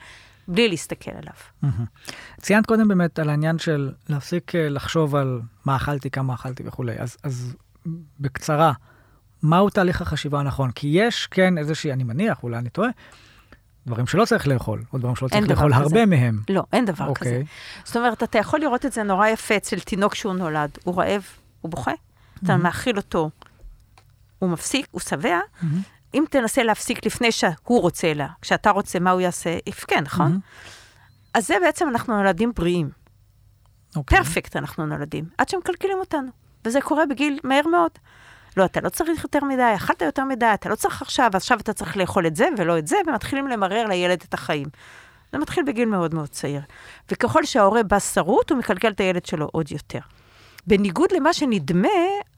בלי 0.48 0.68
להסתכל 0.68 1.10
עליו. 1.10 1.72
ציינת 2.40 2.66
קודם 2.66 2.88
באמת 2.88 3.18
על 3.18 3.30
העניין 3.30 3.58
של 3.58 3.92
להפסיק 4.08 4.54
אה, 4.54 4.68
לחשוב 4.68 5.14
על 5.16 5.40
מה 5.64 5.76
אכלתי, 5.76 6.10
כמה 6.10 6.34
אכלתי 6.34 6.62
וכולי. 6.66 6.94
אז, 6.98 7.16
אז 7.22 7.56
בקצרה, 8.20 8.72
מהו 9.42 9.70
תהליך 9.70 10.02
החשיבה 10.02 10.40
הנכון? 10.40 10.70
כי 10.70 10.88
יש 10.92 11.26
כן 11.26 11.58
איזושהי, 11.58 11.92
אני 11.92 12.04
מניח, 12.04 12.42
אולי 12.42 12.58
אני 12.58 12.70
טועה, 12.70 12.88
דברים 13.86 14.06
שלא 14.06 14.24
צריך 14.24 14.48
לאכול, 14.48 14.84
או 14.92 14.98
דברים 14.98 15.16
שלא 15.16 15.28
צריך 15.28 15.48
לאכול 15.48 15.74
כזה. 15.74 15.82
הרבה 15.82 16.06
מהם. 16.06 16.40
לא, 16.50 16.62
אין 16.72 16.84
דבר 16.84 17.10
okay. 17.10 17.14
כזה. 17.14 17.30
אוקיי. 17.30 17.44
זאת 17.84 17.96
אומרת, 17.96 18.22
אתה 18.22 18.38
יכול 18.38 18.60
לראות 18.60 18.86
את 18.86 18.92
זה 18.92 19.02
נורא 19.02 19.28
יפה 19.28 19.56
אצל 19.56 19.80
תינוק 19.80 20.14
שהוא 20.14 20.34
נולד. 20.34 20.70
הוא 20.84 20.98
רעב, 20.98 21.22
הוא 21.60 21.70
בוכה, 21.70 21.90
mm-hmm. 21.90 22.44
אתה 22.44 22.56
מאכיל 22.56 22.96
אותו, 22.96 23.30
הוא 24.38 24.50
מפסיק, 24.50 24.86
הוא 24.90 25.00
שבע. 25.00 25.38
Mm-hmm. 25.38 25.64
אם 26.14 26.24
תנסה 26.30 26.62
להפסיק 26.62 27.06
לפני 27.06 27.32
שהוא 27.32 27.80
רוצה 27.80 28.14
לה, 28.14 28.26
כשאתה 28.42 28.70
רוצה, 28.70 28.98
מה 28.98 29.10
הוא 29.10 29.20
יעשה? 29.20 29.58
יבכה, 29.66 30.00
נכון? 30.00 30.32
Mm-hmm. 30.32 30.68
אז 31.34 31.46
זה 31.46 31.54
בעצם 31.62 31.88
אנחנו 31.88 32.16
נולדים 32.16 32.52
בריאים. 32.56 32.90
אוקיי. 33.96 34.18
פרפקט 34.18 34.56
אנחנו 34.56 34.86
נולדים, 34.86 35.24
עד 35.38 35.48
שמקלקלים 35.48 35.98
אותנו. 36.00 36.30
וזה 36.68 36.80
קורה 36.80 37.06
בגיל 37.06 37.38
מהר 37.44 37.66
מאוד. 37.66 37.90
לא, 38.56 38.64
אתה 38.64 38.80
לא 38.80 38.88
צריך 38.88 39.24
יותר 39.24 39.44
מדי, 39.44 39.72
אכלת 39.76 40.02
יותר 40.02 40.24
מדי, 40.24 40.50
אתה 40.54 40.68
לא 40.68 40.74
צריך 40.74 41.02
עכשיו, 41.02 41.30
עכשיו 41.34 41.58
אתה 41.60 41.72
צריך 41.72 41.96
לאכול 41.96 42.26
את 42.26 42.36
זה 42.36 42.48
ולא 42.58 42.78
את 42.78 42.86
זה, 42.86 42.96
ומתחילים 43.06 43.48
למרר 43.48 43.86
לילד 43.86 44.22
את 44.28 44.34
החיים. 44.34 44.66
זה 45.32 45.38
מתחיל 45.38 45.64
בגיל 45.64 45.88
מאוד 45.88 46.14
מאוד 46.14 46.28
צעיר. 46.28 46.60
וככל 47.10 47.44
שההורה 47.44 47.82
בא 47.82 47.98
שרוט, 47.98 48.50
הוא 48.50 48.58
מקלקל 48.58 48.88
את 48.88 49.00
הילד 49.00 49.26
שלו 49.26 49.48
עוד 49.52 49.72
יותר. 49.72 49.98
בניגוד 50.68 51.12
למה 51.12 51.32
שנדמה, 51.32 51.88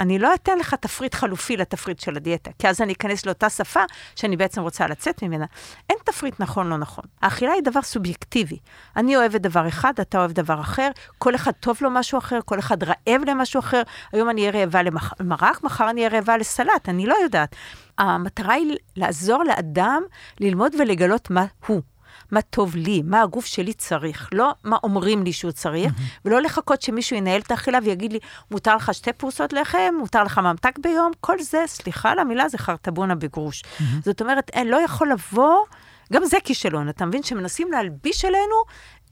אני 0.00 0.18
לא 0.18 0.34
אתן 0.34 0.58
לך 0.58 0.74
תפריט 0.74 1.14
חלופי 1.14 1.56
לתפריט 1.56 2.00
של 2.00 2.16
הדיאטה, 2.16 2.50
כי 2.58 2.68
אז 2.68 2.80
אני 2.80 2.92
אכנס 2.92 3.26
לאותה 3.26 3.50
שפה 3.50 3.80
שאני 4.16 4.36
בעצם 4.36 4.62
רוצה 4.62 4.86
לצאת 4.86 5.22
ממנה. 5.22 5.46
אין 5.90 5.98
תפריט 6.04 6.40
נכון 6.40 6.68
לא 6.68 6.76
נכון. 6.76 7.04
האכילה 7.22 7.52
היא 7.52 7.62
דבר 7.62 7.82
סובייקטיבי. 7.82 8.58
אני 8.96 9.16
אוהבת 9.16 9.40
דבר 9.40 9.68
אחד, 9.68 9.92
אתה 10.00 10.18
אוהב 10.18 10.32
דבר 10.32 10.60
אחר, 10.60 10.90
כל 11.18 11.34
אחד 11.34 11.50
טוב 11.60 11.78
לו 11.80 11.90
משהו 11.90 12.18
אחר, 12.18 12.38
כל 12.44 12.58
אחד 12.58 12.82
רעב 12.82 13.20
למשהו 13.26 13.60
אחר. 13.60 13.82
היום 14.12 14.30
אני 14.30 14.40
אהיה 14.40 14.60
רעבה 14.60 14.82
למרק, 14.82 15.64
מחר 15.64 15.90
אני 15.90 16.00
אהיה 16.00 16.10
רעבה 16.18 16.36
לסלט, 16.36 16.88
אני 16.88 17.06
לא 17.06 17.16
יודעת. 17.22 17.56
המטרה 17.98 18.54
היא 18.54 18.76
לעזור 18.96 19.44
לאדם 19.44 20.02
ללמוד 20.40 20.72
ולגלות 20.78 21.30
מה 21.30 21.44
הוא. 21.66 21.82
מה 22.30 22.42
טוב 22.42 22.76
לי, 22.76 23.02
מה 23.04 23.22
הגוף 23.22 23.46
שלי 23.46 23.72
צריך, 23.72 24.28
לא 24.32 24.52
מה 24.64 24.76
אומרים 24.82 25.22
לי 25.22 25.32
שהוא 25.32 25.52
צריך, 25.52 25.92
mm-hmm. 25.92 26.20
ולא 26.24 26.40
לחכות 26.40 26.82
שמישהו 26.82 27.16
ינהל 27.16 27.40
את 27.40 27.50
האכילה 27.50 27.78
ויגיד 27.84 28.12
לי, 28.12 28.18
מותר 28.50 28.76
לך 28.76 28.94
שתי 28.94 29.12
פרוסות 29.12 29.52
לחם, 29.52 29.94
מותר 29.98 30.24
לך 30.24 30.38
ממתק 30.38 30.78
ביום, 30.78 31.12
כל 31.20 31.40
זה, 31.40 31.64
סליחה 31.66 32.10
על 32.10 32.18
המילה, 32.18 32.48
זה 32.48 32.58
חרטבונה 32.58 33.14
בגרוש. 33.14 33.62
Mm-hmm. 33.62 33.82
זאת 34.04 34.20
אומרת, 34.20 34.50
אין, 34.52 34.68
לא 34.68 34.76
יכול 34.76 35.12
לבוא, 35.12 35.64
גם 36.12 36.24
זה 36.24 36.36
כישלון, 36.44 36.88
אתה 36.88 37.06
מבין? 37.06 37.22
שמנסים 37.22 37.72
להלביש 37.72 38.24
עלינו 38.24 38.54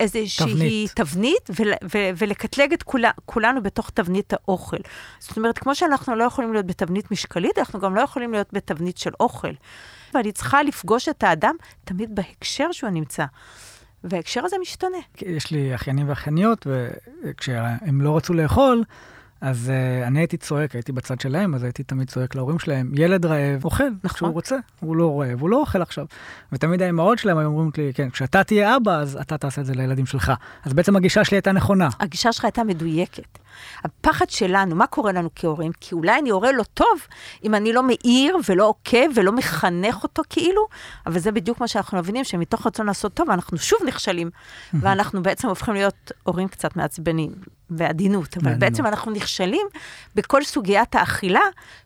איזושהי 0.00 0.46
תבנית, 0.46 0.90
תבנית 0.94 1.50
ול, 1.58 1.72
ו, 1.84 1.98
ולקטלג 2.16 2.72
את 2.72 2.82
כולה, 2.82 3.10
כולנו 3.26 3.62
בתוך 3.62 3.90
תבנית 3.90 4.32
האוכל. 4.32 4.76
זאת 5.18 5.36
אומרת, 5.36 5.58
כמו 5.58 5.74
שאנחנו 5.74 6.14
לא 6.14 6.24
יכולים 6.24 6.52
להיות 6.52 6.66
בתבנית 6.66 7.10
משקלית, 7.10 7.58
אנחנו 7.58 7.80
גם 7.80 7.94
לא 7.94 8.00
יכולים 8.00 8.32
להיות 8.32 8.48
בתבנית 8.52 8.98
של 8.98 9.10
אוכל. 9.20 9.52
ואני 10.14 10.32
צריכה 10.32 10.62
לפגוש 10.62 11.08
את 11.08 11.22
האדם 11.22 11.54
תמיד 11.84 12.14
בהקשר 12.14 12.72
שהוא 12.72 12.90
נמצא. 12.90 13.24
וההקשר 14.04 14.44
הזה 14.44 14.56
משתנה. 14.60 14.98
יש 15.22 15.50
לי 15.50 15.74
אחיינים 15.74 16.08
ואחייניות, 16.08 16.66
וכשהם 17.24 18.00
לא 18.00 18.16
רצו 18.16 18.34
לאכול, 18.34 18.84
אז 19.40 19.72
uh, 19.72 20.06
אני 20.06 20.18
הייתי 20.18 20.36
צועק, 20.36 20.74
הייתי 20.74 20.92
בצד 20.92 21.20
שלהם, 21.20 21.54
אז 21.54 21.62
הייתי 21.62 21.82
תמיד 21.82 22.08
צועק 22.10 22.34
להורים 22.34 22.58
שלהם, 22.58 22.92
ילד 22.94 23.26
רעב 23.26 23.64
אוכל, 23.64 23.84
נכון. 24.04 24.16
כשהוא 24.16 24.30
רוצה, 24.30 24.56
הוא 24.80 24.96
לא 24.96 25.20
רעב, 25.20 25.40
הוא 25.40 25.50
לא 25.50 25.56
אוכל 25.56 25.82
עכשיו. 25.82 26.06
ותמיד 26.52 26.82
האמהות 26.82 27.18
שלהם 27.18 27.38
היו 27.38 27.48
אומרים 27.48 27.70
לי, 27.76 27.92
כן, 27.94 28.10
כשאתה 28.10 28.44
תהיה 28.44 28.76
אבא, 28.76 29.00
אז 29.00 29.18
אתה 29.20 29.38
תעשה 29.38 29.60
את 29.60 29.66
זה 29.66 29.74
לילדים 29.74 30.06
שלך. 30.06 30.32
אז 30.64 30.72
בעצם 30.72 30.96
הגישה 30.96 31.24
שלי 31.24 31.36
הייתה 31.36 31.52
נכונה. 31.52 31.88
הגישה 32.00 32.32
שלך 32.32 32.44
הייתה 32.44 32.64
מדויקת. 32.64 33.38
הפחד 33.84 34.30
שלנו, 34.30 34.76
מה 34.76 34.86
קורה 34.86 35.12
לנו 35.12 35.28
כהורים? 35.34 35.72
כי 35.80 35.94
אולי 35.94 36.18
אני 36.18 36.30
הורה 36.30 36.52
לא 36.52 36.62
טוב 36.62 37.06
אם 37.44 37.54
אני 37.54 37.72
לא 37.72 37.82
מעיר 37.82 38.36
ולא 38.48 38.66
עוקב 38.66 39.06
ולא 39.14 39.32
מחנך 39.32 40.02
אותו 40.02 40.22
כאילו, 40.30 40.66
אבל 41.06 41.18
זה 41.18 41.32
בדיוק 41.32 41.60
מה 41.60 41.68
שאנחנו 41.68 41.98
מבינים, 41.98 42.24
שמתוך 42.24 42.66
רצון 42.66 42.86
לעשות 42.86 43.14
טוב, 43.14 43.30
אנחנו 43.30 43.58
שוב 43.58 43.78
נכשלים, 43.86 44.30
ואנחנו 44.74 45.22
בעצם 45.22 45.48
הופכים 45.48 45.74
להיות 45.74 46.12
הורים 46.22 46.48
קצת 46.48 46.76
מעצבנים, 46.76 47.30
בעדינות, 47.70 48.36
אבל 48.36 48.44
בעדינות. 48.44 48.60
בעצם 48.60 48.86
אנחנו 48.86 49.12
נכשלים 49.12 49.66
בכל 50.14 50.44
סוגיית 50.44 50.94
האכילה 50.94 51.40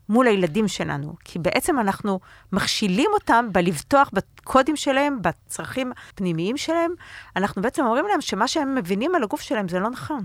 מול 0.09 0.27
הילדים 0.27 0.69
שלנו, 0.69 1.15
כי 1.25 1.39
בעצם 1.39 1.79
אנחנו 1.79 2.21
מכשילים 2.53 3.11
אותם 3.15 3.49
בלבטוח 3.53 4.11
בקודים 4.13 4.77
שלהם, 4.77 5.19
בצרכים 5.23 5.93
הפנימיים 6.09 6.57
שלהם, 6.57 6.93
אנחנו 7.37 7.63
בעצם 7.63 7.85
אומרים 7.85 8.07
להם 8.07 8.21
שמה 8.21 8.49
שהם 8.49 8.75
מבינים 8.75 9.15
על 9.15 9.23
הגוף 9.23 9.41
שלהם 9.41 9.69
זה 9.69 9.81
לא 9.81 9.91
נכון. 9.91 10.25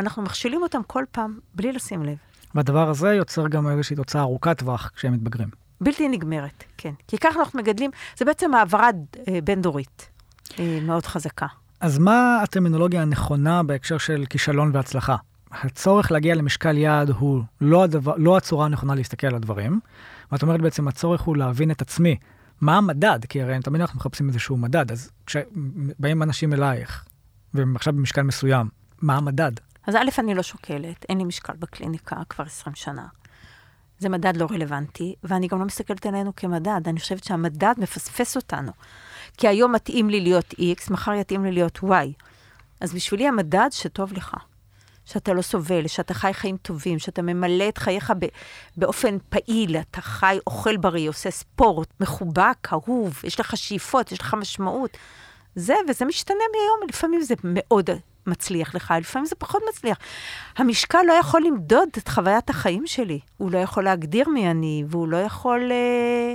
ואנחנו 0.00 0.22
מכשילים 0.22 0.62
אותם 0.62 0.80
כל 0.86 1.04
פעם 1.10 1.38
בלי 1.54 1.72
לשים 1.72 2.02
לב. 2.02 2.16
והדבר 2.54 2.88
הזה 2.88 3.08
יוצר 3.08 3.48
גם 3.48 3.68
איזושהי 3.68 3.96
תוצאה 3.96 4.22
ארוכת 4.22 4.58
טווח 4.58 4.90
כשהם 4.96 5.12
מתבגרים. 5.12 5.48
בלתי 5.80 6.08
נגמרת, 6.08 6.64
כן. 6.76 6.92
כי 7.08 7.18
ככה 7.18 7.40
אנחנו 7.40 7.58
מגדלים, 7.58 7.90
זה 8.18 8.24
בעצם 8.24 8.54
העברה 8.54 8.88
אה, 9.28 9.38
בין-דורית 9.44 10.08
אה, 10.58 10.78
מאוד 10.82 11.06
חזקה. 11.06 11.46
אז 11.80 11.98
מה 11.98 12.40
הטרמינולוגיה 12.42 13.02
הנכונה 13.02 13.62
בהקשר 13.62 13.98
של 13.98 14.24
כישלון 14.30 14.70
והצלחה? 14.74 15.16
הצורך 15.50 16.12
להגיע 16.12 16.34
למשקל 16.34 16.78
יעד 16.78 17.10
הוא 17.10 17.42
לא, 17.60 17.82
הדבר, 17.82 18.14
לא 18.16 18.36
הצורה 18.36 18.66
הנכונה 18.66 18.94
להסתכל 18.94 19.26
על 19.26 19.34
הדברים, 19.34 19.80
ואת 20.32 20.42
אומרת 20.42 20.60
בעצם 20.60 20.88
הצורך 20.88 21.20
הוא 21.20 21.36
להבין 21.36 21.70
את 21.70 21.82
עצמי. 21.82 22.16
מה 22.60 22.76
המדד? 22.76 23.18
כי 23.28 23.42
הרי 23.42 23.60
תמיד 23.62 23.80
אנחנו 23.80 23.96
מחפשים 23.96 24.28
איזשהו 24.28 24.56
מדד, 24.56 24.92
אז 24.92 25.10
כשבאים 25.26 26.22
אנשים 26.22 26.52
אלייך, 26.52 27.04
והם 27.54 27.76
עכשיו 27.76 27.92
במשקל 27.92 28.22
מסוים, 28.22 28.68
מה 29.02 29.16
המדד? 29.16 29.52
אז 29.86 29.94
א', 29.96 30.08
אני 30.18 30.34
לא 30.34 30.42
שוקלת, 30.42 31.06
אין 31.08 31.18
לי 31.18 31.24
משקל 31.24 31.52
בקליניקה 31.58 32.16
כבר 32.28 32.44
20 32.44 32.74
שנה. 32.74 33.06
זה 33.98 34.08
מדד 34.08 34.36
לא 34.36 34.46
רלוונטי, 34.50 35.14
ואני 35.24 35.48
גם 35.48 35.58
לא 35.58 35.64
מסתכלת 35.64 36.06
עלינו 36.06 36.36
כמדד. 36.36 36.80
אני 36.86 37.00
חושבת 37.00 37.24
שהמדד 37.24 37.74
מפספס 37.78 38.36
אותנו. 38.36 38.72
כי 39.36 39.48
היום 39.48 39.72
מתאים 39.72 40.10
לי 40.10 40.20
להיות 40.20 40.54
X, 40.54 40.92
מחר 40.92 41.12
יתאים 41.12 41.44
לי 41.44 41.52
להיות 41.52 41.78
Y. 41.78 42.24
אז 42.80 42.94
בשבילי 42.94 43.28
המדד 43.28 43.68
שטוב 43.70 44.12
לך. 44.12 44.36
שאתה 45.04 45.32
לא 45.32 45.42
סובל, 45.42 45.86
שאתה 45.86 46.14
חי 46.14 46.30
חיים 46.32 46.56
טובים, 46.56 46.98
שאתה 46.98 47.22
ממלא 47.22 47.68
את 47.68 47.78
חייך 47.78 48.12
באופן 48.76 49.16
פעיל, 49.28 49.76
אתה 49.76 50.00
חי, 50.00 50.38
אוכל 50.46 50.76
בריא, 50.76 51.08
עושה 51.08 51.30
ספורט, 51.30 51.88
מחובק, 52.00 52.72
אהוב, 52.72 53.20
יש 53.24 53.40
לך 53.40 53.56
שאיפות, 53.56 54.12
יש 54.12 54.20
לך 54.20 54.34
משמעות. 54.34 54.96
זה, 55.54 55.74
וזה 55.88 56.04
משתנה 56.04 56.44
מיום, 56.52 56.88
לפעמים 56.88 57.20
זה 57.22 57.34
מאוד 57.44 57.90
מצליח 58.30 58.74
לך, 58.74 58.94
לפעמים 59.00 59.26
זה 59.26 59.34
פחות 59.38 59.62
מצליח. 59.68 59.98
המשקל 60.56 60.98
לא 61.06 61.12
יכול 61.12 61.42
למדוד 61.46 61.88
את 61.98 62.08
חוויית 62.08 62.50
החיים 62.50 62.86
שלי. 62.86 63.20
הוא 63.36 63.50
לא 63.50 63.58
יכול 63.58 63.84
להגדיר 63.84 64.28
מי 64.28 64.50
אני, 64.50 64.84
והוא 64.88 65.08
לא 65.08 65.16
יכול 65.16 65.72
אה, 65.72 66.34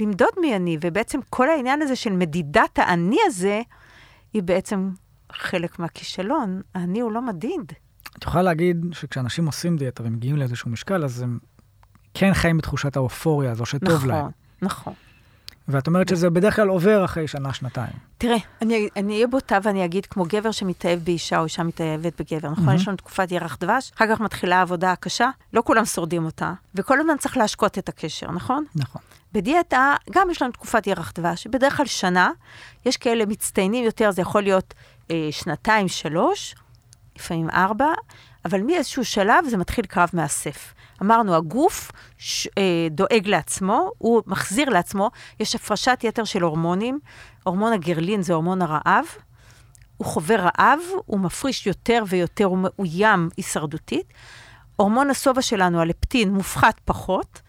למדוד 0.00 0.32
מי 0.40 0.56
אני. 0.56 0.78
ובעצם 0.80 1.20
כל 1.30 1.48
העניין 1.48 1.82
הזה 1.82 1.96
של 1.96 2.12
מדידת 2.12 2.78
האני 2.78 3.18
הזה, 3.26 3.62
היא 4.32 4.42
בעצם 4.42 4.90
חלק 5.32 5.78
מהכישלון. 5.78 6.60
האני 6.74 7.00
הוא 7.00 7.12
לא 7.12 7.22
מדיד. 7.22 7.72
את 8.18 8.22
יכולה 8.22 8.42
להגיד 8.42 8.86
שכשאנשים 8.92 9.46
עושים 9.46 9.76
דיאטה 9.76 10.02
ומגיעים 10.06 10.36
לאיזשהו 10.36 10.70
משקל, 10.70 11.04
אז 11.04 11.22
הם 11.22 11.38
כן 12.14 12.34
חיים 12.34 12.58
בתחושת 12.58 12.96
האופוריה 12.96 13.50
הזו 13.50 13.66
שטוב 13.66 13.92
נכון, 13.92 14.08
להם. 14.08 14.18
נכון, 14.18 14.32
נכון. 14.62 15.05
ואת 15.68 15.86
אומרת 15.86 16.08
שזה 16.08 16.30
בדרך 16.30 16.56
כלל 16.56 16.68
עובר 16.68 17.04
אחרי 17.04 17.28
שנה, 17.28 17.52
שנתיים. 17.52 17.92
תראה, 18.18 18.36
אני 18.62 18.88
אהיה 18.96 19.26
בוטה 19.26 19.58
ואני 19.62 19.84
אגיד, 19.84 20.06
כמו 20.06 20.24
גבר 20.28 20.50
שמתאהב 20.50 20.98
באישה 21.04 21.38
או 21.38 21.44
אישה 21.44 21.62
מתאהבת 21.62 22.20
בגבר, 22.20 22.50
נכון? 22.50 22.68
Mm-hmm. 22.68 22.74
יש 22.74 22.88
לנו 22.88 22.96
תקופת 22.96 23.32
ירח 23.32 23.56
דבש, 23.60 23.92
אחר 23.96 24.04
כך 24.10 24.20
מתחילה 24.20 24.56
העבודה 24.56 24.92
הקשה, 24.92 25.30
לא 25.52 25.62
כולם 25.66 25.84
שורדים 25.84 26.24
אותה, 26.24 26.52
וכל 26.74 27.00
הזמן 27.00 27.16
צריך 27.18 27.36
להשקות 27.36 27.78
את 27.78 27.88
הקשר, 27.88 28.30
נכון? 28.30 28.64
נכון. 28.74 29.02
בדיאטה, 29.32 29.94
גם 30.10 30.30
יש 30.30 30.42
לנו 30.42 30.52
תקופת 30.52 30.86
ירח 30.86 31.12
דבש, 31.14 31.46
בדרך 31.46 31.76
כלל 31.76 31.86
שנה, 31.86 32.30
יש 32.86 32.96
כאלה 32.96 33.26
מצטיינים 33.26 33.84
יותר, 33.84 34.10
זה 34.10 34.22
יכול 34.22 34.42
להיות 34.42 34.74
אה, 35.10 35.28
שנתיים, 35.30 35.88
שלוש, 35.88 36.54
לפעמים 37.16 37.50
ארבע, 37.50 37.92
אבל 38.44 38.60
מאיזשהו 38.60 39.04
שלב 39.04 39.44
זה 39.48 39.56
מתחיל 39.56 39.84
קרב 39.84 40.10
מאסף. 40.12 40.74
אמרנו, 41.02 41.34
הגוף 41.34 41.92
ש, 42.18 42.48
אה, 42.58 42.88
דואג 42.90 43.28
לעצמו, 43.28 43.90
הוא 43.98 44.22
מחזיר 44.26 44.68
לעצמו, 44.68 45.10
יש 45.40 45.54
הפרשת 45.54 46.00
יתר 46.02 46.24
של 46.24 46.42
הורמונים, 46.42 46.98
הורמון 47.44 47.72
הגרלין 47.72 48.22
זה 48.22 48.34
הורמון 48.34 48.62
הרעב, 48.62 49.04
הוא 49.96 50.06
חווה 50.06 50.36
רעב, 50.36 50.78
הוא 51.06 51.20
מפריש 51.20 51.66
יותר 51.66 52.04
ויותר, 52.08 52.44
הוא 52.44 52.58
מאוים 52.58 53.28
הישרדותית. 53.36 54.12
הורמון 54.76 55.10
השובע 55.10 55.42
שלנו, 55.42 55.80
הלפטין, 55.80 56.34
מופחת 56.34 56.80
פחות, 56.84 57.40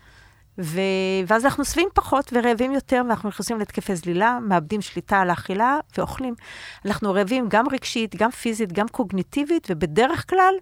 ו... 0.59 0.79
ואז 1.27 1.45
אנחנו 1.45 1.65
שבעים 1.65 1.89
פחות 1.93 2.33
ורעבים 2.33 2.71
יותר, 2.71 3.01
ואנחנו 3.07 3.29
נכנסים 3.29 3.59
להתקפי 3.59 3.95
זלילה, 3.95 4.39
מאבדים 4.41 4.81
שליטה 4.81 5.19
על 5.19 5.29
האכילה 5.29 5.77
ואוכלים. 5.97 6.35
אנחנו 6.85 7.13
רעבים 7.13 7.45
גם 7.49 7.65
רגשית, 7.71 8.15
גם 8.15 8.31
פיזית, 8.31 8.73
גם 8.73 8.87
קוגניטיבית, 8.87 9.67
ובדרך 9.69 10.29
כלל 10.29 10.53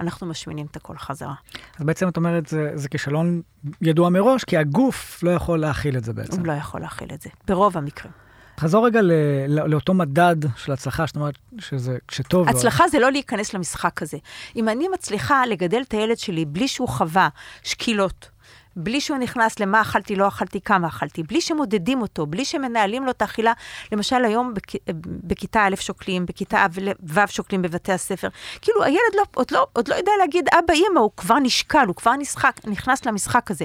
אנחנו 0.00 0.26
משמינים 0.26 0.66
את 0.70 0.76
הכל 0.76 0.96
חזרה. 0.96 1.34
אז 1.78 1.84
בעצם 1.84 2.08
את 2.08 2.16
אומרת, 2.16 2.46
זה, 2.46 2.70
זה 2.74 2.88
כישלון 2.88 3.42
ידוע 3.82 4.08
מראש, 4.08 4.44
כי 4.44 4.56
הגוף 4.56 5.22
לא 5.22 5.30
יכול 5.30 5.60
להכיל 5.60 5.96
את 5.96 6.04
זה 6.04 6.12
בעצם. 6.12 6.38
הוא 6.38 6.46
לא 6.46 6.52
יכול 6.52 6.80
להכיל 6.80 7.08
את 7.14 7.22
זה, 7.22 7.30
ברוב 7.46 7.76
המקרים. 7.76 8.12
חזור 8.60 8.86
רגע 8.86 9.02
ל, 9.02 9.12
לא, 9.48 9.68
לאותו 9.68 9.94
מדד 9.94 10.36
של 10.56 10.72
הצלחה, 10.72 11.06
זאת 11.06 11.16
אומרת 11.16 11.34
שזה, 11.58 11.98
שטוב... 12.10 12.48
הצלחה 12.48 12.84
לא... 12.84 12.90
זה 12.90 12.98
לא 12.98 13.12
להיכנס 13.12 13.54
למשחק 13.54 14.02
הזה. 14.02 14.18
אם 14.56 14.68
אני 14.68 14.88
מצליחה 14.88 15.46
לגדל 15.46 15.82
את 15.88 15.92
הילד 15.92 16.18
שלי 16.18 16.44
בלי 16.44 16.68
שהוא 16.68 16.88
חווה 16.88 17.28
שקילות, 17.62 18.30
בלי 18.76 19.00
שהוא 19.00 19.18
נכנס 19.18 19.60
למה 19.60 19.80
אכלתי, 19.80 20.16
לא 20.16 20.28
אכלתי, 20.28 20.60
כמה 20.60 20.88
אכלתי, 20.88 21.22
בלי 21.22 21.40
שמודדים 21.40 22.02
אותו, 22.02 22.26
בלי 22.26 22.44
שמנהלים 22.44 23.04
לו 23.04 23.10
את 23.10 23.22
האכילה. 23.22 23.52
למשל, 23.92 24.24
היום 24.24 24.54
בכ, 24.54 24.74
בכיתה 25.04 25.66
א' 25.66 25.76
שוקלים, 25.76 26.26
בכיתה 26.26 26.66
ו' 27.02 27.26
שוקלים 27.28 27.62
בבתי 27.62 27.92
הספר. 27.92 28.28
כאילו, 28.62 28.82
הילד 28.82 29.14
לא, 29.16 29.22
עוד, 29.34 29.50
לא, 29.50 29.66
עוד 29.72 29.88
לא 29.88 29.94
יודע 29.94 30.12
להגיד, 30.18 30.48
אבא, 30.48 30.74
אימא, 30.74 31.00
הוא 31.00 31.10
כבר 31.16 31.38
נשקל, 31.38 31.84
הוא 31.86 31.94
כבר 31.94 32.16
נשחק, 32.16 32.60
נכנס 32.64 33.06
למשחק 33.06 33.50
הזה. 33.50 33.64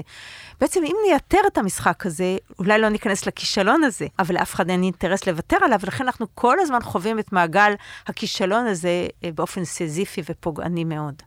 בעצם, 0.60 0.80
אם 0.84 0.96
נייתר 1.08 1.40
את 1.46 1.58
המשחק 1.58 2.06
הזה, 2.06 2.36
אולי 2.58 2.80
לא 2.80 2.88
ניכנס 2.88 3.26
לכישלון 3.26 3.84
הזה, 3.84 4.06
אבל 4.18 4.34
לאף 4.34 4.54
אחד 4.54 4.70
אין 4.70 4.82
אינטרס 4.82 5.26
לוותר 5.26 5.56
עליו, 5.64 5.78
ולכן 5.82 6.04
אנחנו 6.04 6.26
כל 6.34 6.60
הזמן 6.60 6.80
חווים 6.82 7.18
את 7.18 7.32
מעגל 7.32 7.72
הכישלון 8.06 8.66
הזה 8.66 9.06
אה, 9.24 9.30
באופן 9.34 9.64
סזיפי 9.64 10.22
ופוגעני 10.28 10.84
מאוד. 10.84 11.22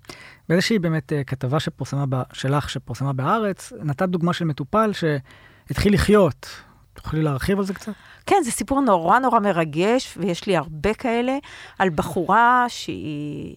באיזושהי 0.50 0.80
באמת 0.80 1.14
אה, 1.14 1.24
כתבה 1.24 1.60
שפורסמה, 1.60 2.06
ב, 2.10 2.22
שלך, 2.34 2.70
שפורסמה 2.70 3.14
בהארץ, 3.14 3.74
נתת 3.82 4.10
דוגמה 4.10 4.34
של 4.34 4.46
מטופל 4.46 4.92
שהתחיל 4.94 5.94
לחיות. 5.94 6.48
תוכלי 6.94 7.22
להרחיב 7.22 7.60
על 7.60 7.66
זה 7.66 7.74
קצת? 7.74 7.92
כן, 8.26 8.36
זה 8.44 8.52
סיפור 8.52 8.82
נורא 8.82 9.20
נורא 9.20 9.40
מרגש, 9.40 10.18
ויש 10.18 10.48
לי 10.48 10.58
הרבה 10.58 10.94
כאלה, 10.94 11.38
על 11.80 11.90
בחורה 11.90 12.66
שהיא, 12.68 13.56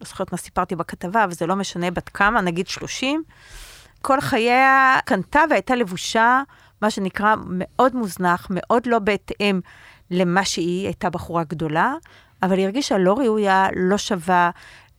לא 0.00 0.06
זוכרת 0.06 0.32
מה 0.32 0.38
סיפרתי 0.38 0.76
בכתבה, 0.76 1.24
אבל 1.24 1.32
זה 1.32 1.46
לא 1.46 1.56
משנה 1.56 1.90
בת 1.90 2.08
כמה, 2.08 2.40
נגיד 2.40 2.66
30. 2.68 3.22
כל 4.02 4.20
חייה 4.20 4.98
קנתה 5.04 5.40
והייתה 5.50 5.74
לבושה, 5.74 6.42
מה 6.82 6.90
שנקרא, 6.90 7.34
מאוד 7.48 7.94
מוזנח, 7.94 8.46
מאוד 8.50 8.86
לא 8.86 8.98
בהתאם 8.98 9.60
למה 10.10 10.44
שהיא, 10.44 10.86
הייתה 10.86 11.10
בחורה 11.10 11.44
גדולה, 11.44 11.94
אבל 12.42 12.58
היא 12.58 12.64
הרגישה 12.64 12.98
לא 12.98 13.14
ראויה, 13.18 13.68
לא 13.76 13.98
שווה, 13.98 14.50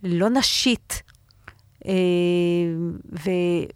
לא 0.04 0.30
נשית. 0.30 1.04
אה, 1.88 1.94
ו, 3.12 3.30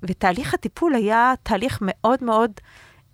ותהליך 0.03 0.53
הטיפול 0.53 0.95
היה 0.95 1.33
תהליך 1.43 1.79
מאוד 1.81 2.23
מאוד 2.23 2.51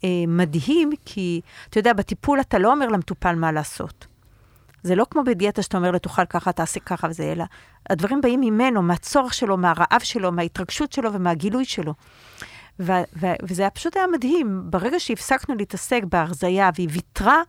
אה, 0.04 0.10
מדהים, 0.28 0.90
כי 1.06 1.42
אתה 1.70 1.80
יודע, 1.80 1.94
בטיפול 1.94 2.40
אתה 2.40 2.60
לא 2.60 2.72
אומר 2.72 2.88
למטופל 2.88 3.36
מה 3.36 3.52
לעשות. 3.52 4.08
זה 4.84 4.96
לא 4.96 5.06
כמו 5.10 5.24
בדיאטה 5.24 5.62
שאתה 5.62 5.78
אומר 5.78 5.92
לו, 5.92 6.00
תאכל 6.00 6.26
ככה, 6.26 6.52
תעשה 6.52 6.80
ככה 6.80 7.08
וזה, 7.10 7.32
אלא 7.32 7.44
הדברים 7.90 8.22
באים 8.22 8.42
ממנו, 8.42 8.82
מהצורך 8.82 9.34
שלו, 9.34 9.58
מהרעב 9.58 10.00
שלו, 10.04 10.32
מההתרגשות 10.32 10.94
שלו 10.94 11.14
ומהגילוי 11.14 11.66
שלו. 11.66 11.94
וזה 13.44 13.62
היה 13.62 13.70
פשוט 13.70 13.98
היה 13.98 14.08
מדהים. 14.08 14.62
ברגע 14.64 15.00
שהפסקנו 15.00 15.56
להתעסק 15.56 16.04
בהרזייה 16.04 16.70
והיא 16.76 16.88
ויתרה, 16.92 17.42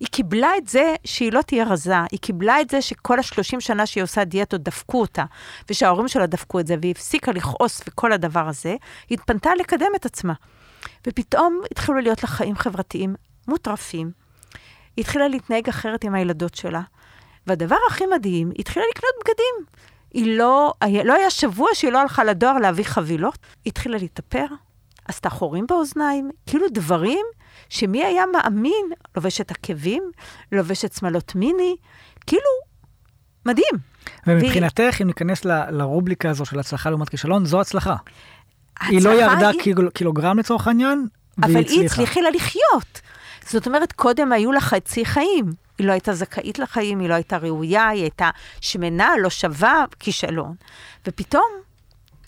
היא 0.00 0.08
קיבלה 0.10 0.56
את 0.56 0.68
זה 0.68 0.94
שהיא 1.04 1.32
לא 1.32 1.42
תהיה 1.42 1.64
רזה. 1.64 1.94
היא 2.10 2.20
קיבלה 2.20 2.60
את 2.60 2.70
זה 2.70 2.82
שכל 2.82 3.18
השלושים 3.18 3.60
שנה 3.60 3.86
שהיא 3.86 4.04
עושה 4.04 4.24
דיאטות 4.24 4.62
דפקו 4.62 5.00
אותה, 5.00 5.24
ושההורים 5.70 6.08
שלה 6.08 6.26
דפקו 6.26 6.60
את 6.60 6.66
זה, 6.66 6.76
והיא 6.80 6.90
הפסיקה 6.90 7.32
לכעוס 7.32 7.80
וכל 7.86 8.12
הדבר 8.12 8.48
הזה, 8.48 8.76
היא 9.08 9.18
התפנתה 9.18 9.50
לקדם 9.54 9.90
את 9.96 10.06
עצמה. 10.06 10.32
ופתאום 11.06 11.60
התחילו 11.70 11.98
להיות 11.98 12.22
לה 12.22 12.28
חיים 12.28 12.56
חברתיים 12.56 13.14
מוטרפים. 13.48 14.10
היא 14.96 15.02
התחילה 15.02 15.28
להתנהג 15.28 15.68
אחרת 15.68 16.04
עם 16.04 16.14
הילדות 16.14 16.54
שלה. 16.54 16.80
והדבר 17.46 17.76
הכי 17.90 18.06
מדהים, 18.06 18.50
היא 18.50 18.60
התחילה 18.60 18.84
לקנות 18.90 19.12
בגדים. 19.20 19.66
היא 20.14 20.38
לא, 20.38 20.74
לא 21.04 21.14
היה 21.14 21.30
שבוע 21.30 21.68
שהיא 21.74 21.92
לא 21.92 22.00
הלכה 22.00 22.24
לדואר 22.24 22.58
להביא 22.58 22.84
חבילות. 22.84 23.38
היא 23.64 23.70
התחילה 23.70 23.98
להתאפר, 23.98 24.46
עשתה 25.08 25.30
חורים 25.30 25.66
באוזניים, 25.68 26.30
כאילו 26.46 26.66
דברים 26.72 27.26
שמי 27.68 28.04
היה 28.04 28.24
מאמין, 28.32 28.86
לובשת 29.16 29.50
עקבים, 29.50 30.02
לובשת 30.52 30.92
שמלות 30.92 31.34
מיני, 31.34 31.76
כאילו, 32.26 32.42
מדהים. 33.46 33.74
ומבחינתך, 34.26 34.78
והיא... 34.78 35.02
אם 35.02 35.06
ניכנס 35.06 35.44
ל, 35.44 35.70
לרובליקה 35.70 36.30
הזו 36.30 36.44
של 36.44 36.58
הצלחה 36.58 36.90
לעומת 36.90 37.08
כישלון, 37.08 37.44
זו 37.44 37.60
הצלחה. 37.60 37.96
היא 38.80 39.04
לא 39.04 39.10
ירדה 39.10 39.48
היא... 39.48 39.60
קיל, 39.62 39.88
קילוגרם 39.94 40.38
לצורך 40.38 40.66
העניין, 40.66 41.06
והיא 41.38 41.58
הצליחה. 41.58 41.72
אבל 41.74 41.80
היא 41.80 41.86
הצליחה 41.86 42.20
לה 42.20 42.30
לחיות. 42.30 43.00
זאת 43.48 43.66
אומרת, 43.66 43.92
קודם 43.92 44.32
היו 44.32 44.52
לה 44.52 44.60
חצי 44.60 45.04
חיים. 45.04 45.52
היא 45.78 45.86
לא 45.86 45.92
הייתה 45.92 46.14
זכאית 46.14 46.58
לחיים, 46.58 47.00
היא 47.00 47.08
לא 47.08 47.14
הייתה 47.14 47.36
ראויה, 47.36 47.88
היא 47.88 48.02
הייתה 48.02 48.30
שמנה, 48.60 49.10
לא 49.22 49.30
שווה, 49.30 49.84
כישלון. 50.00 50.54
ופתאום 51.06 51.65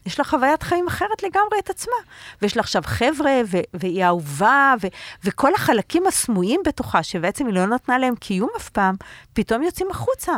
יש 0.08 0.18
לה 0.18 0.24
חוויית 0.24 0.62
חיים 0.62 0.86
אחרת 0.86 1.22
לגמרי 1.22 1.58
את 1.58 1.70
עצמה. 1.70 1.96
ויש 2.42 2.56
לה 2.56 2.60
עכשיו 2.60 2.82
חבר'ה, 2.86 3.40
ו- 3.46 3.60
והיא 3.74 4.04
אהובה, 4.04 4.74
ו- 4.82 4.86
וכל 5.24 5.54
החלקים 5.54 6.06
הסמויים 6.06 6.60
בתוכה, 6.66 7.02
שבעצם 7.02 7.46
היא 7.46 7.54
לא 7.54 7.66
נתנה 7.66 7.98
להם 7.98 8.14
קיום 8.14 8.48
אף 8.56 8.68
פעם, 8.68 8.94
פתאום 9.32 9.62
יוצאים 9.62 9.90
החוצה. 9.90 10.32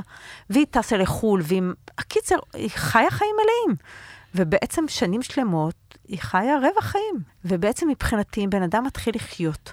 והיא 0.51 0.67
טסה 0.71 0.97
לחו"ל, 0.97 1.41
והיא... 1.45 1.63
הקיצר, 1.99 2.37
היא 2.55 2.71
חיה 2.71 3.11
חיים 3.11 3.35
מלאים. 3.37 3.77
ובעצם 4.35 4.85
שנים 4.89 5.23
שלמות 5.23 5.75
היא 6.09 6.19
חיה 6.19 6.57
רבע 6.59 6.81
חיים. 6.81 7.15
ובעצם 7.45 7.89
מבחינתי, 7.89 8.45
אם 8.45 8.51
בן 8.51 8.63
אדם 8.63 8.85
מתחיל 8.85 9.15
לחיות, 9.17 9.73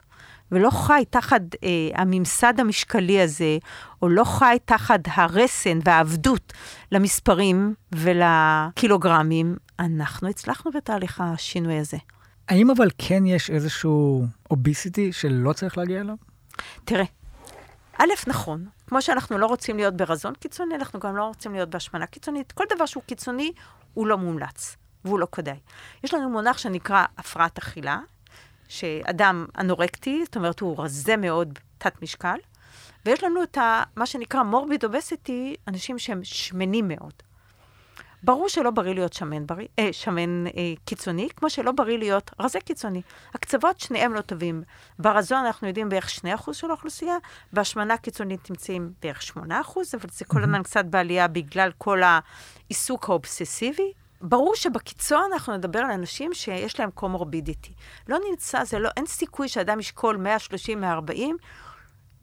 ולא 0.52 0.70
חי 0.70 1.04
תחת 1.10 1.42
אה, 1.64 1.70
הממסד 2.02 2.54
המשקלי 2.60 3.22
הזה, 3.22 3.58
או 4.02 4.10
לא 4.10 4.24
חי 4.24 4.58
תחת 4.66 5.00
הרסן 5.06 5.80
והעבדות 5.84 6.54
למספרים 6.92 7.74
ולקילוגרמים, 7.92 9.56
אנחנו 9.80 10.30
הצלחנו 10.30 10.72
בתהליך 10.72 11.22
השינוי 11.22 11.78
הזה. 11.78 11.98
האם 12.50 12.70
אבל 12.70 12.90
כן 12.98 13.26
יש 13.26 13.50
איזשהו 13.50 14.26
אוביסיטי 14.52 15.14
שלא 15.14 15.54
צריך 15.54 15.78
להגיע 15.78 16.02
אליו? 16.02 16.16
תראה, 16.86 17.06
א', 17.98 18.06
נכון, 18.28 18.66
כמו 18.88 19.02
שאנחנו 19.02 19.38
לא 19.38 19.46
רוצים 19.46 19.78
להיות 19.78 19.98
ברזון 19.98 20.34
קיצוני, 20.34 20.76
אנחנו 20.76 21.00
גם 21.00 21.16
לא 21.16 21.24
רוצים 21.24 21.54
להיות 21.54 21.70
בהשמנה 21.70 22.06
קיצונית. 22.06 22.52
כל 22.52 22.64
דבר 22.76 22.86
שהוא 22.86 23.04
קיצוני, 23.06 23.52
הוא 23.94 24.08
לא 24.08 24.18
מומלץ, 24.18 24.78
והוא 25.06 25.20
לא 25.20 25.28
כדאי. 25.32 25.60
יש 26.04 26.14
לנו 26.14 26.30
מונח 26.30 26.58
שנקרא 26.58 27.06
הפרעת 27.18 27.58
אכילה, 27.58 28.00
שאדם 28.68 29.46
אנורקטי, 29.58 30.22
זאת 30.26 30.36
אומרת, 30.36 30.60
הוא 30.60 30.84
רזה 30.84 31.18
מאוד, 31.18 31.60
תת 31.78 32.02
משקל, 32.02 32.38
ויש 33.06 33.24
לנו 33.24 33.44
את 33.44 33.58
ה, 33.58 33.84
מה 33.96 34.06
שנקרא 34.06 34.44
מורביד 34.44 34.86
אובסיטי, 34.86 35.56
אנשים 35.68 36.00
שהם 36.00 36.20
שמנים 36.24 36.88
מאוד. 36.88 37.14
ברור 38.24 38.50
שלא 38.50 38.72
בריא 38.72 38.94
להיות 38.94 39.14
שמן, 39.14 39.48
בריא, 39.48 39.68
אה, 39.80 39.94
שמן 39.94 40.48
אה, 40.48 40.52
קיצוני, 40.86 41.30
כמו 41.36 41.50
שלא 41.50 41.72
בריא 41.72 41.98
להיות 41.98 42.32
רזה 42.40 42.60
קיצוני. 42.60 43.02
הקצוות, 43.34 43.80
שניהם 43.80 44.14
לא 44.14 44.22
טובים. 44.22 44.64
ברזון 45.00 45.46
אנחנו 45.46 45.68
יודעים 45.68 45.90
בערך 45.90 46.10
2% 46.10 46.54
של 46.54 46.70
האוכלוסייה, 46.70 47.18
בהשמנה 47.54 47.98
קיצונית 47.98 48.50
נמצאים 48.50 48.92
בערך 49.02 49.22
8%, 49.38 49.40
אבל 49.94 50.10
זה 50.12 50.26
כל 50.26 50.44
הזמן 50.44 50.64
קצת 50.64 50.86
בעלייה 50.86 51.28
בגלל 51.28 51.72
כל 51.78 52.02
העיסוק 52.04 53.10
האובססיבי. 53.10 53.92
ברור 54.22 54.56
שבקיצון 54.56 55.30
אנחנו 55.34 55.58
נדבר 55.58 55.80
על 55.80 55.92
אנשים 55.92 56.34
שיש 56.34 56.80
להם 56.80 56.92
קומורבידיטי. 56.92 57.74
לא 58.08 58.18
נמצא, 58.30 58.64
זה 58.64 58.80
לא, 58.80 58.90
אין 58.98 59.06
סיכוי 59.06 59.48
שאדם 59.48 59.80
ישקול 59.80 60.28
130-140 61.10 61.20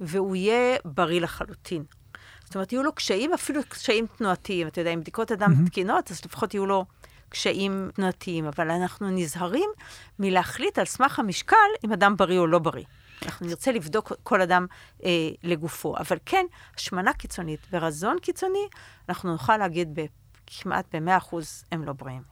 והוא 0.01 0.37
יהיה 0.37 0.77
בריא 0.85 1.21
לחלוטין. 1.21 1.85
זאת 2.45 2.55
אומרת, 2.55 2.73
יהיו 2.73 2.83
לו 2.83 2.93
קשיים, 2.93 3.33
אפילו 3.33 3.61
קשיים 3.69 4.07
תנועתיים. 4.07 4.67
אתה 4.67 4.81
יודע, 4.81 4.91
אם 4.91 5.01
בדיקות 5.01 5.33
אדם 5.33 5.53
mm-hmm. 5.53 5.71
תקינות, 5.71 6.11
אז 6.11 6.25
לפחות 6.25 6.55
יהיו 6.55 6.67
לו 6.67 6.85
קשיים 7.29 7.91
תנועתיים. 7.95 8.47
אבל 8.47 8.71
אנחנו 8.71 9.11
נזהרים 9.11 9.71
מלהחליט 10.19 10.79
על 10.79 10.85
סמך 10.85 11.19
המשקל 11.19 11.57
אם 11.85 11.93
אדם 11.93 12.17
בריא 12.17 12.39
או 12.39 12.47
לא 12.47 12.59
בריא. 12.59 12.85
אנחנו 13.23 13.47
נרצה 13.47 13.73
לבדוק 13.73 14.13
כל 14.23 14.41
אדם 14.41 14.67
אה, 15.05 15.11
לגופו. 15.43 15.97
אבל 15.97 16.17
כן, 16.27 16.47
השמנה 16.77 17.13
קיצונית 17.13 17.61
ורזון 17.73 18.19
קיצוני, 18.19 18.69
אנחנו 19.09 19.33
נוכל 19.33 19.57
להגיד 19.57 19.95
כמעט 20.47 20.95
ב-100% 20.95 21.37
הם 21.73 21.85
לא 21.85 21.93
בריאים. 21.93 22.23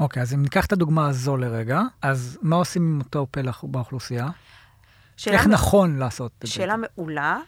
אוקיי, 0.00 0.20
okay, 0.20 0.22
אז 0.22 0.34
אם 0.34 0.42
ניקח 0.42 0.66
את 0.66 0.72
הדוגמה 0.72 1.08
הזו 1.08 1.36
לרגע, 1.36 1.80
אז 2.02 2.38
מה 2.42 2.56
עושים 2.56 2.82
עם 2.82 3.00
אותו 3.00 3.26
פלח 3.30 3.64
באוכלוסייה? 3.64 4.28
איך 5.26 5.46
מ... 5.46 5.50
נכון 5.50 5.98
לעשות 5.98 6.32
את 6.38 6.46
זה? 6.46 6.52
שאלה 6.52 6.74
מעולה. 6.76 7.38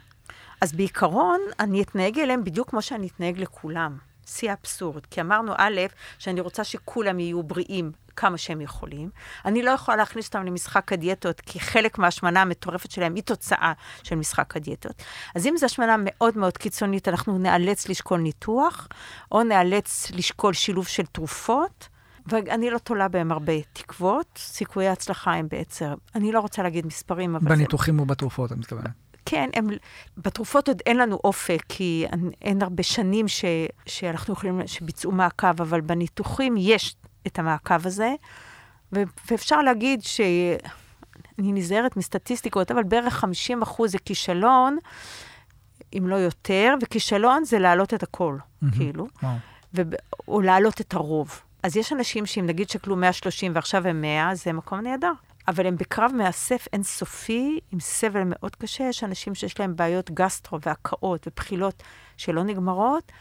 אז 0.61 0.72
בעיקרון, 0.72 1.40
אני 1.61 1.83
אתנהג 1.83 2.18
אליהם 2.18 2.44
בדיוק 2.44 2.70
כמו 2.70 2.83
שאני 2.83 3.07
אתנהג 3.07 3.38
לכולם. 3.38 3.98
שיא 4.28 4.50
האבסורד. 4.50 5.06
כי 5.06 5.20
אמרנו, 5.20 5.52
א', 5.56 5.80
שאני 6.18 6.40
רוצה 6.40 6.64
שכולם 6.64 7.20
יהיו 7.20 7.42
בריאים 7.42 7.92
כמה 8.16 8.38
שהם 8.38 8.60
יכולים. 8.60 9.10
אני 9.44 9.62
לא 9.62 9.70
יכולה 9.70 9.96
להכניס 9.96 10.26
אותם 10.26 10.46
למשחק 10.46 10.92
הדיאטות, 10.92 11.40
כי 11.40 11.60
חלק 11.60 11.98
מההשמנה 11.98 12.42
המטורפת 12.42 12.90
שלהם 12.90 13.14
היא 13.14 13.22
תוצאה 13.22 13.72
של 14.02 14.16
משחק 14.16 14.56
הדיאטות. 14.56 15.02
אז 15.34 15.46
אם 15.46 15.56
זו 15.56 15.66
השמנה 15.66 15.96
מאוד 15.98 16.38
מאוד 16.38 16.58
קיצונית, 16.58 17.08
אנחנו 17.08 17.38
נאלץ 17.38 17.88
לשקול 17.88 18.20
ניתוח, 18.20 18.88
או 19.32 19.42
נאלץ 19.42 20.10
לשקול 20.10 20.52
שילוב 20.52 20.86
של 20.86 21.06
תרופות. 21.06 21.88
ואני 22.26 22.70
לא 22.70 22.78
תולה 22.78 23.08
בהם 23.08 23.32
הרבה 23.32 23.52
תקוות, 23.72 24.26
סיכויי 24.36 24.88
ההצלחה 24.88 25.34
הם 25.34 25.48
בעצם, 25.50 25.86
אני 26.14 26.32
לא 26.32 26.40
רוצה 26.40 26.62
להגיד 26.62 26.86
מספרים, 26.86 27.36
אבל... 27.36 27.48
בניתוחים 27.48 27.96
זה... 27.96 28.02
ובתרופות, 28.02 28.52
אני 28.52 28.60
מתכוון. 28.60 28.84
כן, 29.30 29.50
הם, 29.54 29.66
בתרופות 30.16 30.68
עוד 30.68 30.82
אין 30.86 30.96
לנו 30.96 31.18
אופק, 31.24 31.62
כי 31.68 32.06
אין 32.42 32.62
הרבה 32.62 32.82
שנים 32.82 33.28
ש, 33.28 33.44
שאנחנו 33.86 34.34
יכולים, 34.34 34.60
שביצעו 34.66 35.12
מעקב, 35.12 35.62
אבל 35.62 35.80
בניתוחים 35.80 36.54
יש 36.58 36.96
את 37.26 37.38
המעקב 37.38 37.86
הזה, 37.86 38.14
ו, 38.92 39.02
ואפשר 39.30 39.62
להגיד 39.62 40.02
ש... 40.02 40.20
אני 41.38 41.52
נזהרת 41.52 41.96
מסטטיסטיקות, 41.96 42.70
אבל 42.70 42.82
בערך 42.82 43.14
50 43.14 43.62
אחוז 43.62 43.92
זה 43.92 43.98
כישלון, 43.98 44.78
אם 45.98 46.08
לא 46.08 46.16
יותר, 46.16 46.74
וכישלון 46.82 47.44
זה 47.44 47.58
להעלות 47.58 47.94
את 47.94 48.02
הכל, 48.02 48.36
mm-hmm. 48.38 48.76
כאילו, 48.76 49.06
ו... 49.74 49.82
או 50.28 50.40
להעלות 50.40 50.80
את 50.80 50.94
הרוב. 50.94 51.40
אז 51.62 51.76
יש 51.76 51.92
אנשים 51.92 52.26
שאם 52.26 52.46
נגיד 52.46 52.70
שקלו 52.70 52.96
130 52.96 53.52
ועכשיו 53.54 53.86
הם 53.86 54.00
100, 54.00 54.34
זה 54.34 54.52
מקום 54.52 54.80
נהדר. 54.80 55.12
אבל 55.48 55.66
הם 55.66 55.76
בקרב 55.76 56.11
מאסף 56.14 56.66
אינסופי, 56.72 57.61
עם 57.72 57.80
סבל 57.80 58.22
מאוד 58.26 58.56
קשה. 58.56 58.84
יש 58.84 59.04
אנשים 59.04 59.34
שיש 59.34 59.61
להם 59.61 59.76
בעיות 59.76 60.11
גסטרו 60.11 60.58
והקאות 60.61 61.26
ובחילות 61.26 61.82
שלא 62.16 62.42
נגמרות, 62.44 63.12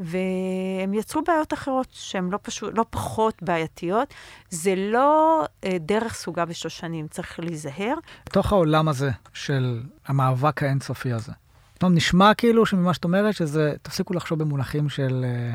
והם 0.00 0.94
יצרו 0.94 1.22
בעיות 1.26 1.52
אחרות 1.52 1.86
שהן 1.90 2.30
לא, 2.30 2.38
פשוט, 2.42 2.78
לא 2.78 2.84
פחות 2.90 3.42
בעייתיות. 3.42 4.14
זה 4.50 4.74
לא 4.76 5.42
אה, 5.64 5.76
דרך 5.80 6.14
סוגה 6.14 6.44
בשושנים, 6.44 7.08
צריך 7.08 7.40
להיזהר. 7.40 7.94
בתוך 8.26 8.52
העולם 8.52 8.88
הזה 8.88 9.10
של 9.34 9.82
המאבק 10.06 10.62
האינסופי 10.62 11.12
הזה, 11.12 11.32
פתאום 11.74 11.94
נשמע 11.94 12.34
כאילו 12.34 12.66
שממה 12.66 12.94
שאת 12.94 13.04
אומרת, 13.04 13.34
שזה, 13.34 13.72
תפסיקו 13.82 14.14
לחשוב 14.14 14.38
במונחים 14.38 14.88
של, 14.88 15.24
אה, 15.24 15.54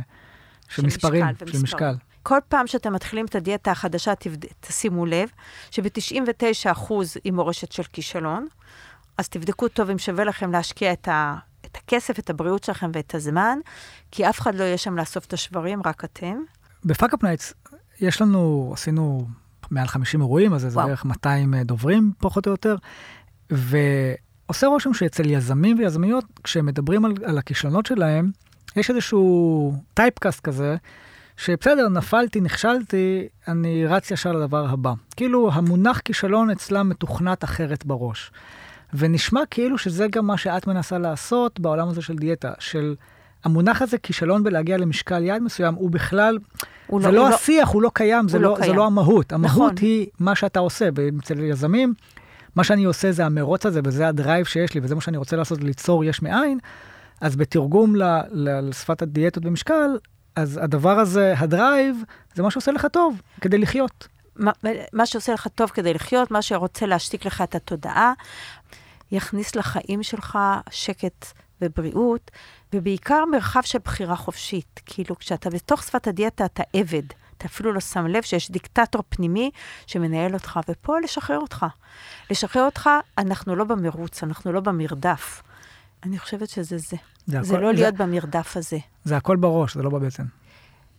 של, 0.70 0.82
של 0.82 0.88
מספרים, 0.88 1.26
של 1.46 1.62
משקל. 1.64 1.96
כל 2.24 2.40
פעם 2.48 2.68
שאתם 2.68 2.94
מתחילים 2.94 3.26
את 3.26 3.36
הדיאטה 3.36 3.72
החדשה, 3.72 4.16
תבד... 4.16 4.46
תשימו 4.60 5.06
לב 5.06 5.30
שב-99% 5.72 6.94
היא 7.24 7.34
מורשת 7.34 7.72
של 7.72 7.84
כישלון, 7.84 8.48
אז 9.18 9.30
תבדקו 9.30 9.68
טוב 9.68 9.90
אם 9.90 9.98
שווה 9.98 10.24
לכם 10.24 10.52
להשקיע 10.52 10.94
את, 10.94 11.08
ה... 11.08 11.36
את 11.66 11.78
הכסף, 11.78 12.20
את 12.20 12.30
הבריאות 12.30 12.64
שלכם 12.64 12.92
ואת 12.94 13.16
הזמן, 13.16 13.58
כי 14.12 14.30
אף 14.30 14.40
אחד 14.40 14.56
לא 14.56 14.64
יהיה 14.64 14.78
שם 14.78 14.98
לאסוף 14.98 15.26
את 15.26 15.34
השברים, 15.34 15.82
רק 15.86 16.04
אתם. 16.06 16.36
ב 16.86 16.91
Fuckup 16.91 17.24
Nights 17.24 17.54
יש 18.02 18.22
לנו, 18.22 18.72
עשינו 18.74 19.28
מעל 19.72 19.88
50 19.88 20.22
אירועים, 20.22 20.54
אז 20.54 20.62
זה 20.62 20.70
בערך 20.70 21.06
200 21.06 21.54
אה, 21.54 21.64
דוברים, 21.64 22.12
פחות 22.18 22.48
או 22.48 22.52
יותר, 22.52 22.76
ועושה 23.50 24.68
רושם 24.68 24.94
שאצל 24.94 25.30
יזמים 25.30 25.80
ויזמיות, 25.80 26.26
כשהם 26.44 26.66
מדברים 26.66 27.06
על, 27.06 27.14
על 27.26 27.38
הכישלונות 27.38 27.86
שלהם, 27.86 28.32
יש 28.76 28.90
איזשהו 28.90 29.76
טייפקאסט 29.94 30.40
כזה, 30.40 30.76
שבסדר, 31.38 31.90
נפלתי, 31.90 32.42
נכשלתי, 32.42 33.28
אני 33.48 33.86
רץ 33.86 34.12
ישר 34.12 34.32
לדבר 34.32 34.66
הבא. 34.70 34.94
כאילו, 35.16 35.50
המונח 35.54 36.00
כישלון 36.00 36.50
אצלם 36.50 36.90
מתוכנת 36.90 37.44
אחרת 37.44 37.86
בראש. 37.86 38.32
ונשמע 38.94 39.42
כאילו 39.52 39.78
שזה 39.78 40.08
גם 40.12 40.28
מה 40.28 40.38
שאת 40.38 40.68
מנסה 40.68 40.98
לעשות 40.98 41.60
בעולם 41.60 41.88
הזה 41.88 42.02
של 42.02 42.16
דיאטה, 42.16 42.52
של 42.60 42.96
המונח 43.44 43.82
הזה, 43.82 43.98
כישלון 43.98 44.44
בלהגיע 44.44 44.78
למשקל 44.78 45.24
יעד 45.24 45.42
מסוים, 45.42 45.74
הוא 45.74 45.92
בכלל, 45.92 46.38
הוא 46.88 47.02
זה 47.02 47.12
לא, 47.12 47.14
לא 47.14 47.36
השיח, 47.36 47.70
הוא 47.70 47.82
לא 47.82 47.92
קיים, 47.94 48.24
הוא 48.26 48.32
זה, 48.32 48.40
לא, 48.40 48.50
לא, 48.50 48.56
קיים. 48.56 48.72
זה 48.72 48.78
לא 48.78 48.86
המהות. 48.86 49.34
המהות 49.34 49.54
נכון. 49.54 49.76
היא 49.82 50.08
מה 50.20 50.36
שאתה 50.36 50.60
עושה. 50.60 50.90
ואצל 50.96 51.40
יזמים, 51.40 51.94
מה 52.56 52.64
שאני 52.64 52.84
עושה 52.84 53.12
זה 53.12 53.26
המרוץ 53.26 53.66
הזה, 53.66 53.82
וזה 53.84 54.08
ה 54.08 54.14
drive 54.14 54.46
שיש 54.46 54.74
לי, 54.74 54.82
וזה 54.84 54.96
מה 54.96 55.02
שאני 55.02 55.18
רוצה 55.18 55.36
לעשות, 55.36 55.64
ליצור 55.64 56.04
יש 56.06 56.22
מאין. 56.22 56.60
אז 57.22 57.36
בתרגום 57.36 57.96
לשפת 58.34 59.02
הדיאטות 59.02 59.44
במשקל, 59.44 59.98
אז 60.36 60.60
הדבר 60.64 61.00
הזה, 61.00 61.34
ה 61.38 61.47
drive, 61.47 62.04
זה 62.36 62.44
מה 62.44 62.52
שעושה 62.52 62.72
לך 62.72 62.86
טוב, 62.86 63.22
כדי 63.42 63.58
לחיות. 63.58 64.08
מה, 64.36 64.52
מה 64.94 65.06
שעושה 65.06 65.34
לך 65.34 65.48
טוב 65.56 65.70
כדי 65.70 65.94
לחיות, 65.94 66.32
מה 66.32 66.42
שרוצה 66.42 66.86
להשתיק 66.86 67.26
לך 67.26 67.42
את 67.42 67.56
התודעה, 67.56 68.14
יכניס 69.12 69.56
לחיים 69.56 70.04
שלך 70.04 70.40
שקט 70.70 71.26
ובריאות, 71.62 72.32
ובעיקר 72.74 73.26
מרחב 73.32 73.62
של 73.62 73.80
בחירה 73.80 74.16
חופשית. 74.16 74.82
כאילו, 74.86 75.20
כשאתה 75.20 75.50
בתוך 75.50 75.84
שפת 75.84 76.08
הדיאטה, 76.08 76.46
אתה 76.46 76.64
עבד. 76.74 77.04
אתה 77.38 77.46
אפילו 77.46 77.74
לא 77.74 77.80
שם 77.80 78.08
לב 78.08 78.24
שיש 78.24 78.52
דיקטטור 78.52 79.04
פנימי 79.10 79.52
שמנהל 79.88 80.34
אותך, 80.34 80.60
ופה 80.70 81.00
לשחרר 81.00 81.40
אותך. 81.40 81.66
לשחרר 82.32 82.66
אותך, 82.66 82.90
אנחנו 83.18 83.56
לא 83.56 83.64
במרוץ, 83.64 84.24
אנחנו 84.24 84.52
לא 84.52 84.60
במרדף. 84.60 85.44
אני 86.06 86.20
חושבת 86.20 86.50
שזה 86.50 86.78
זה. 86.78 86.98
זה, 87.26 87.42
זה 87.42 87.54
הכל, 87.54 87.64
לא 87.64 87.74
להיות 87.74 87.98
זה, 87.98 88.04
במרדף 88.04 88.58
הזה. 88.58 88.78
זה 89.04 89.18
הכל 89.18 89.38
בראש, 89.38 89.74
זה 89.76 89.84
לא 89.84 89.90
בבטן. 89.90 90.26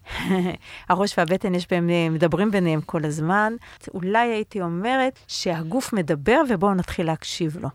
הראש 0.88 1.18
והבטן, 1.18 1.54
יש 1.54 1.66
בהם, 1.70 1.90
מדברים 2.10 2.50
ביניהם 2.50 2.80
כל 2.80 3.04
הזמן. 3.04 3.52
אולי 3.94 4.28
הייתי 4.28 4.62
אומרת 4.62 5.18
שהגוף 5.28 5.92
מדבר 5.92 6.40
ובואו 6.48 6.74
נתחיל 6.74 7.06
להקשיב 7.06 7.58
לו. 7.60 7.68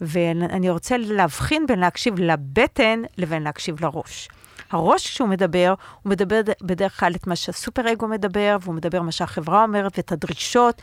ואני 0.00 0.70
רוצה 0.70 0.96
להבחין 0.96 1.66
בין 1.66 1.78
להקשיב 1.78 2.18
לבטן 2.18 3.02
לבין 3.18 3.42
להקשיב 3.42 3.84
לראש. 3.84 4.28
הראש, 4.70 5.06
כשהוא 5.06 5.28
מדבר, 5.28 5.74
הוא 6.02 6.10
מדבר 6.10 6.40
בדרך 6.62 7.00
כלל 7.00 7.14
את 7.14 7.26
מה 7.26 7.36
שהסופר 7.36 7.92
אגו 7.92 8.08
מדבר, 8.08 8.56
והוא 8.62 8.74
מדבר 8.74 9.02
מה 9.02 9.12
שהחברה 9.12 9.62
אומרת 9.62 9.92
ואת 9.96 10.12
הדרישות. 10.12 10.82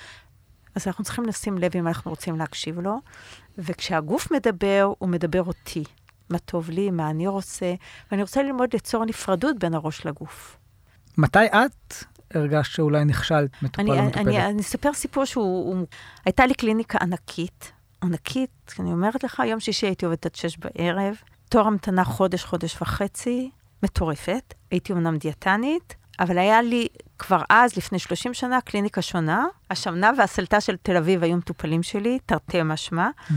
אז 0.76 0.88
אנחנו 0.88 1.04
צריכים 1.04 1.26
לשים 1.26 1.58
לב 1.58 1.72
אם 1.76 1.88
אנחנו 1.88 2.12
רוצים 2.12 2.38
להקשיב 2.38 2.80
לו. 2.80 3.00
וכשהגוף 3.60 4.32
מדבר, 4.32 4.94
הוא 4.98 5.10
מדבר 5.10 5.44
אותי. 5.44 5.84
מה 6.30 6.40
טוב 6.40 6.70
לי, 6.70 6.92
מה 6.92 7.10
אני 7.10 7.28
רוצה, 7.28 7.74
ואני 8.12 8.22
רוצה 8.22 8.44
ללמוד 8.44 8.70
ליצור 8.74 9.06
נפרדות 9.06 9.60
בין 9.60 9.74
הראש 9.74 10.06
לגוף. 10.06 10.58
מתי 11.18 11.46
את 11.46 11.94
הרגשת 12.34 12.72
שאולי 12.72 13.06
נכשלת 13.06 13.64
מטופל 13.64 13.90
או 13.90 14.04
מטופלת? 14.04 14.18
אני, 14.18 14.46
אני 14.46 14.62
אספר 14.62 14.94
סיפור 14.94 15.26
שהוא... 15.26 15.76
הוא, 15.76 15.86
הייתה 16.26 16.46
לי 16.46 16.54
קליניקה 16.54 16.98
ענקית, 17.02 17.72
ענקית, 18.04 18.74
אני 18.80 18.92
אומרת 18.92 19.24
לך, 19.24 19.42
יום 19.46 19.60
שישי 19.60 19.86
הייתי 19.86 20.06
עובדת 20.06 20.26
עד 20.26 20.36
שש 20.36 20.58
בערב, 20.58 21.16
תור 21.50 21.68
המתנה 21.68 22.04
חודש, 22.04 22.44
חודש 22.44 22.82
וחצי, 22.82 23.50
מטורפת. 23.84 24.54
הייתי 24.72 24.94
אומנם 24.94 25.18
דיאטנית, 25.18 25.96
אבל 26.20 26.38
היה 26.38 26.62
לי 26.62 26.88
כבר 27.20 27.42
אז, 27.50 27.78
לפני 27.78 28.00
30 28.00 28.34
שנה, 28.34 28.62
קליניקה 28.62 29.02
שונה. 29.02 29.46
השמנה 29.70 30.12
והסלטה 30.18 30.62
של 30.62 30.76
תל 30.78 30.98
אביב 30.98 31.24
היו 31.24 31.38
מטופלים 31.38 31.84
שלי, 31.84 32.20
תרתי 32.26 32.64
משמע. 32.64 33.10
Mm-hmm. 33.10 33.34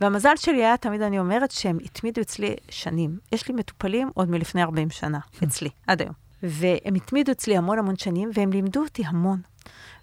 והמזל 0.00 0.36
שלי 0.36 0.64
היה, 0.64 0.76
תמיד 0.76 1.02
אני 1.02 1.18
אומרת, 1.18 1.50
שהם 1.50 1.78
התמידו 1.84 2.20
אצלי 2.20 2.54
שנים. 2.68 3.18
יש 3.32 3.48
לי 3.48 3.54
מטופלים 3.54 4.10
עוד 4.14 4.30
מלפני 4.30 4.62
40 4.62 4.90
שנה, 4.90 5.18
אצלי, 5.44 5.68
עד 5.86 6.02
היום. 6.02 6.12
והם 6.42 6.94
התמידו 6.94 7.32
אצלי 7.32 7.56
המון 7.56 7.78
המון 7.78 7.96
שנים, 7.96 8.30
והם 8.34 8.52
לימדו 8.52 8.80
אותי 8.80 9.02
המון. 9.06 9.40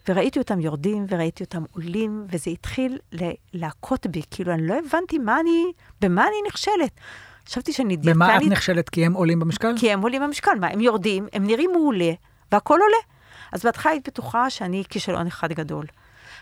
וראיתי 0.07 0.39
אותם 0.39 0.59
יורדים, 0.59 1.05
וראיתי 1.09 1.43
אותם 1.43 1.63
עולים, 1.71 2.25
וזה 2.29 2.51
התחיל 2.51 2.99
להכות 3.53 4.07
בי, 4.07 4.21
כאילו, 4.31 4.53
אני 4.53 4.67
לא 4.67 4.75
הבנתי 4.87 5.17
מה 5.17 5.39
אני, 5.39 5.63
במה 6.01 6.21
אני 6.27 6.35
נכשלת. 6.47 6.99
חשבתי 7.47 7.73
שאני 7.73 7.95
דיאטנית... 7.95 8.15
במה 8.15 8.37
את 8.37 8.41
נכשלת? 8.41 8.89
כי 8.89 9.05
הם 9.05 9.13
עולים 9.13 9.39
במשקל? 9.39 9.73
כי 9.77 9.91
הם 9.91 10.01
עולים 10.01 10.21
במשקל, 10.21 10.51
מה, 10.59 10.67
הם 10.67 10.79
יורדים, 10.79 11.27
הם 11.33 11.47
נראים 11.47 11.69
מעולה, 11.73 12.11
והכול 12.51 12.81
עולה. 12.81 12.97
אז 13.51 13.63
בהתחלה 13.63 13.91
היית 13.91 14.07
בטוחה 14.07 14.49
שאני 14.49 14.83
כישלון 14.89 15.27
אחד 15.27 15.53
גדול. 15.53 15.85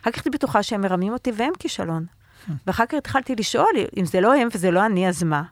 אחר 0.02 0.12
כך 0.12 0.18
הייתי 0.18 0.30
בטוחה 0.30 0.64
שהם 0.64 0.82
מרמים 0.82 1.14
אותי 1.14 1.32
והם 1.36 1.54
כישלון. 1.60 2.06
ואחר 2.68 2.86
כך 2.86 2.94
התחלתי 2.94 3.36
לשאול, 3.36 3.74
אם 3.98 4.06
זה 4.06 4.22
לא 4.22 4.36
הם 4.36 4.48
וזה 4.54 4.72
לא 4.72 4.86
אני, 4.86 5.10
אז 5.10 5.24
מה? 5.24 5.44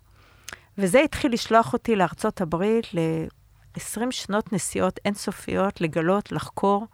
וזה 0.77 0.99
התחיל 0.99 1.33
לשלוח 1.33 1.73
אותי 1.73 1.95
לארצות 1.95 2.41
הברית 2.41 2.93
ל-20 2.93 4.11
שנות 4.11 4.53
נסיעות 4.53 4.99
אינסופיות, 5.05 5.81
לגלות, 5.81 6.31
לחקור. 6.31 6.87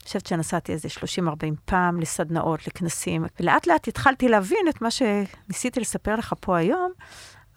אני 0.00 0.06
חושבת 0.06 0.26
שנסעתי 0.26 0.72
איזה 0.72 0.88
30-40 1.18 1.22
פעם 1.64 2.00
לסדנאות, 2.00 2.66
לכנסים, 2.66 3.24
ולאט 3.40 3.66
לאט 3.66 3.88
התחלתי 3.88 4.28
להבין 4.28 4.68
את 4.68 4.82
מה 4.82 4.88
שניסיתי 4.90 5.80
לספר 5.80 6.16
לך 6.16 6.34
פה 6.40 6.56
היום, 6.56 6.92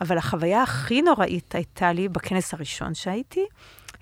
אבל 0.01 0.17
החוויה 0.17 0.63
הכי 0.63 1.01
נוראית 1.01 1.55
הייתה 1.55 1.93
לי 1.93 2.09
בכנס 2.09 2.53
הראשון 2.53 2.93
שהייתי. 2.93 3.45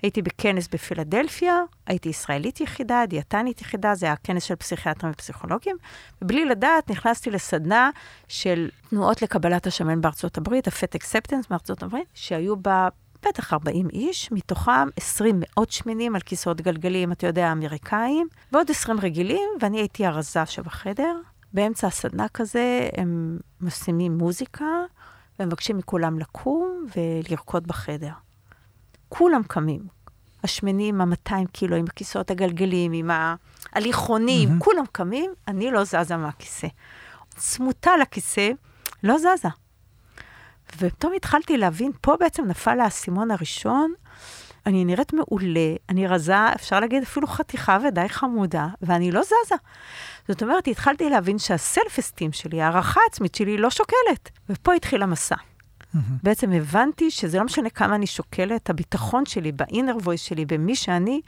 הייתי 0.02 0.22
בכנס 0.22 0.68
בפילדלפיה, 0.72 1.60
הייתי 1.86 2.08
ישראלית 2.08 2.60
יחידה, 2.60 3.04
דיאטנית 3.08 3.60
יחידה, 3.60 3.94
זה 3.94 4.06
היה 4.06 4.16
כנס 4.16 4.42
של 4.42 4.56
פסיכיאטרים 4.56 5.12
ופסיכולוגים, 5.12 5.76
ובלי 6.22 6.44
לדעת 6.44 6.90
נכנסתי 6.90 7.30
לסדנה 7.30 7.90
של 8.28 8.68
תנועות 8.90 9.22
לקבלת 9.22 9.66
השמן 9.66 10.00
בארצות 10.00 10.38
הברית, 10.38 10.68
ה-Fat 10.68 10.98
Acceptance 10.98 11.46
בארצות 11.50 11.82
הברית, 11.82 12.06
שהיו 12.14 12.56
בה 12.56 12.88
בטח 13.28 13.52
40 13.52 13.88
איש, 13.90 14.32
מתוכם 14.32 14.88
20 14.96 15.36
מאוד 15.40 15.70
שמנים 15.70 16.14
על 16.14 16.20
כיסאות 16.20 16.60
גלגלים, 16.60 17.12
אתה 17.12 17.26
יודע, 17.26 17.52
אמריקאים, 17.52 18.28
ועוד 18.52 18.70
20 18.70 19.00
רגילים, 19.00 19.48
ואני 19.60 19.78
הייתי 19.78 20.06
הרזה 20.06 20.46
שבחדר. 20.46 21.16
באמצע 21.52 21.86
הסדנה 21.86 22.28
כזה 22.28 22.88
הם 22.96 23.38
משימים 23.60 24.18
מוזיקה, 24.18 24.66
ומבקשים 25.38 25.78
מכולם 25.78 26.18
לקום 26.18 26.86
ולרקוד 26.96 27.66
בחדר. 27.66 28.12
כולם 29.08 29.42
קמים. 29.42 29.80
השמנים, 30.44 31.00
ה-200 31.00 31.46
קילו, 31.52 31.76
עם 31.76 31.84
הכיסאות 31.88 32.30
הגלגלים, 32.30 32.92
עם 32.92 33.10
ההליכונים, 33.72 34.48
mm-hmm. 34.48 34.64
כולם 34.64 34.84
קמים, 34.92 35.30
אני 35.48 35.70
לא 35.70 35.84
זזה 35.84 36.16
מהכיסא. 36.16 36.66
צמותה 37.36 37.96
לכיסא, 37.96 38.50
לא 39.02 39.18
זזה. 39.18 39.48
ופתאום 40.78 41.12
התחלתי 41.16 41.56
להבין, 41.56 41.92
פה 42.00 42.16
בעצם 42.20 42.44
נפל 42.44 42.80
האסימון 42.80 43.30
הראשון, 43.30 43.92
אני 44.66 44.84
נראית 44.84 45.12
מעולה, 45.12 45.74
אני 45.88 46.06
רזה, 46.06 46.54
אפשר 46.54 46.80
להגיד 46.80 47.02
אפילו 47.02 47.26
חתיכה 47.26 47.78
ודי 47.88 48.08
חמודה, 48.08 48.68
ואני 48.82 49.10
לא 49.12 49.22
זזה. 49.22 49.54
זאת 50.28 50.42
אומרת, 50.42 50.66
התחלתי 50.66 51.10
להבין 51.10 51.38
שהסלף 51.38 51.98
אסטים 51.98 52.32
שלי, 52.32 52.62
הערכה 52.62 53.00
העצמית 53.04 53.34
שלי, 53.34 53.56
לא 53.56 53.70
שוקלת. 53.70 54.30
ופה 54.48 54.74
התחיל 54.74 55.02
המסע. 55.02 55.34
Mm-hmm. 55.36 55.98
בעצם 56.22 56.52
הבנתי 56.52 57.10
שזה 57.10 57.38
לא 57.38 57.44
משנה 57.44 57.70
כמה 57.70 57.94
אני 57.94 58.06
שוקלת, 58.06 58.70
הביטחון 58.70 59.26
שלי, 59.26 59.52
באינר 59.52 59.96
וויס 59.96 60.20
שלי, 60.20 60.44
במי 60.46 60.76
שאני, 60.76 61.20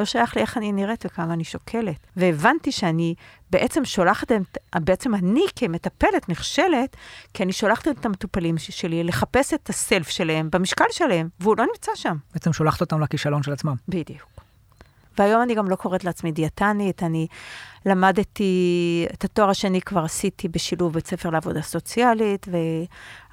לא 0.00 0.04
שייך 0.04 0.36
לאיך 0.36 0.56
אני 0.56 0.72
נראית 0.72 1.06
וכמה 1.06 1.32
אני 1.32 1.44
שוקלת. 1.44 2.06
והבנתי 2.16 2.72
שאני 2.72 3.14
בעצם 3.50 3.84
שולחת 3.84 4.32
בעצם 4.76 5.14
אני 5.14 5.44
כמטפלת 5.56 6.28
נכשלת, 6.28 6.96
כי 7.34 7.42
אני 7.42 7.52
שולחת 7.52 7.88
את 7.88 8.06
המטופלים 8.06 8.58
שלי 8.58 9.04
לחפש 9.04 9.54
את 9.54 9.68
הסלף 9.70 10.08
שלהם 10.08 10.48
במשקל 10.52 10.84
שלהם, 10.90 11.28
והוא 11.40 11.56
לא 11.58 11.64
נמצא 11.72 11.92
שם. 11.94 12.16
בעצם 12.34 12.52
שולחת 12.52 12.80
אותם 12.80 13.00
לכישלון 13.00 13.42
של 13.42 13.52
עצמם. 13.52 13.74
בדיוק. 13.88 14.41
והיום 15.18 15.42
אני 15.42 15.54
גם 15.54 15.68
לא 15.68 15.76
קוראת 15.76 16.04
לעצמי 16.04 16.32
דיאטנית, 16.32 17.02
אני 17.02 17.26
למדתי, 17.86 19.06
את 19.14 19.24
התואר 19.24 19.50
השני 19.50 19.80
כבר 19.80 20.04
עשיתי 20.04 20.48
בשילוב 20.48 20.92
בית 20.92 21.06
ספר 21.06 21.30
לעבודה 21.30 21.62
סוציאלית, 21.62 22.46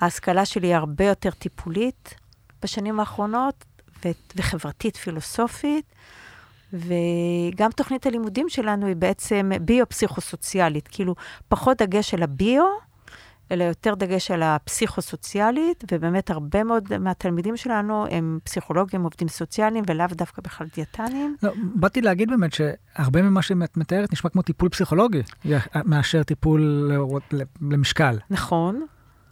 וההשכלה 0.02 0.46
שלי 0.46 0.68
היא 0.68 0.76
הרבה 0.76 1.06
יותר 1.06 1.30
טיפולית 1.30 2.16
בשנים 2.64 3.00
האחרונות, 3.00 3.66
ו- 4.06 4.12
וחברתית 4.36 4.98
פילוסופית. 4.98 5.86
וגם 6.74 7.72
תוכנית 7.76 8.06
הלימודים 8.06 8.50
שלנו 8.50 8.88
היא 8.88 8.96
בעצם 8.96 9.52
ביו-פסיכוסוציאלית, 9.62 10.88
כאילו 10.88 11.16
פחות 11.48 11.82
דגש 11.82 12.14
על 12.14 12.24
הביו 12.24 12.64
אלא 13.52 13.64
יותר 13.64 13.96
דגש 13.96 14.32
על 14.32 14.44
הפסיכו-סוציאלית, 14.44 15.84
ובאמת 15.92 16.30
הרבה 16.30 16.64
מאוד 16.64 16.98
מהתלמידים 16.98 17.58
שלנו 17.58 18.06
הם 18.12 18.40
פסיכולוגים, 18.44 19.04
עובדים 19.04 19.28
סוציאליים, 19.28 19.84
ולאו 19.88 20.08
דווקא 20.12 20.42
בכלל 20.42 20.68
דיאטנים. 20.76 21.36
לא, 21.44 21.52
באתי 21.76 22.02
להגיד 22.02 22.30
באמת 22.30 22.52
שהרבה 22.54 23.22
ממה 23.22 23.42
שאת 23.42 23.78
מתארת 23.78 24.14
נשמע 24.14 24.30
כמו 24.30 24.42
טיפול 24.42 24.70
פסיכולוגי, 24.70 25.22
מאשר 25.86 26.24
טיפול 26.24 26.92
למשקל. 27.62 28.18
נכון. 28.30 28.86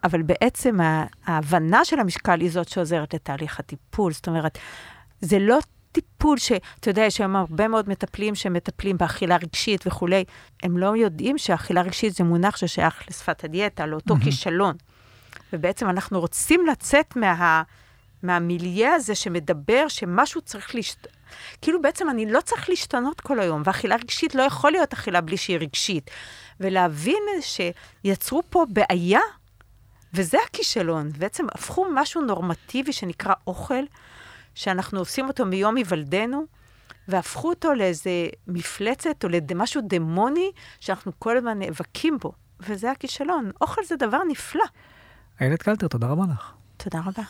אבל 0.03 0.21
בעצם 0.21 0.77
ההבנה 1.25 1.85
של 1.85 1.99
המשקל 1.99 2.39
היא 2.39 2.51
זאת 2.51 2.67
שעוזרת 2.67 3.13
לתהליך 3.13 3.59
הטיפול. 3.59 4.13
זאת 4.13 4.27
אומרת, 4.27 4.57
זה 5.21 5.39
לא 5.39 5.59
טיפול 6.01 6.37
שאתה 6.37 6.89
יודע, 6.89 7.01
יש 7.01 7.21
היום 7.21 7.35
הרבה 7.35 7.67
מאוד 7.67 7.89
מטפלים 7.89 8.35
שמטפלים 8.35 8.97
באכילה 8.97 9.35
רגשית 9.35 9.87
וכולי. 9.87 10.23
הם 10.63 10.77
לא 10.77 10.97
יודעים 10.97 11.37
שאכילה 11.37 11.81
רגשית 11.81 12.15
זה 12.15 12.23
מונח 12.23 12.57
ששייך 12.57 13.03
לשפת 13.09 13.43
הדיאטה, 13.43 13.85
לאותו 13.85 14.13
mm-hmm. 14.13 14.23
כישלון. 14.23 14.75
ובעצם 15.53 15.89
אנחנו 15.89 16.19
רוצים 16.19 16.67
לצאת 16.67 17.15
מה, 17.15 17.63
מהמיליה 18.23 18.93
הזה 18.93 19.15
שמדבר 19.15 19.87
שמשהו 19.87 20.41
צריך 20.41 20.75
להשת... 20.75 21.07
כאילו 21.61 21.81
בעצם 21.81 22.09
אני 22.09 22.31
לא 22.31 22.41
צריך 22.41 22.69
להשתנות 22.69 23.21
כל 23.21 23.39
היום, 23.39 23.61
ואכילה 23.65 23.95
רגשית 23.95 24.35
לא 24.35 24.41
יכול 24.43 24.71
להיות 24.71 24.93
אכילה 24.93 25.21
בלי 25.21 25.37
שהיא 25.37 25.57
רגשית. 25.57 26.11
ולהבין 26.59 27.23
שיצרו 27.41 28.41
פה 28.49 28.65
בעיה, 28.69 29.19
וזה 30.13 30.37
הכישלון. 30.45 31.11
בעצם 31.17 31.45
הפכו 31.55 31.85
משהו 31.93 32.21
נורמטיבי 32.21 32.93
שנקרא 32.93 33.33
אוכל, 33.47 33.83
שאנחנו 34.57 34.99
עושים 34.99 35.27
אותו 35.27 35.45
מיום 35.45 35.75
היוולדנו, 35.75 36.45
והפכו 37.07 37.49
אותו 37.49 37.73
לאיזה 37.73 38.27
מפלצת 38.47 39.23
או 39.23 39.29
למשהו 39.29 39.81
דמוני 39.87 40.51
שאנחנו 40.79 41.11
כל 41.19 41.37
הזמן 41.37 41.59
נאבקים 41.59 42.17
בו. 42.21 42.31
וזה 42.59 42.91
הכישלון. 42.91 43.51
אוכל 43.61 43.81
זה 43.87 43.95
דבר 43.95 44.19
נפלא. 44.27 44.65
איילת 45.41 45.63
קלטר, 45.63 45.87
תודה 45.87 46.07
רבה 46.07 46.23
לך. 46.31 46.51
תודה 46.77 46.99
רבה. 47.05 47.23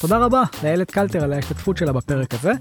תודה 0.00 0.18
רבה 0.18 0.42
לאיילת 0.62 0.90
קלטר 0.90 1.24
על 1.24 1.32
ההשתתפות 1.32 1.76
שלה 1.76 1.92
בפרק 1.92 2.34
הזה, 2.34 2.52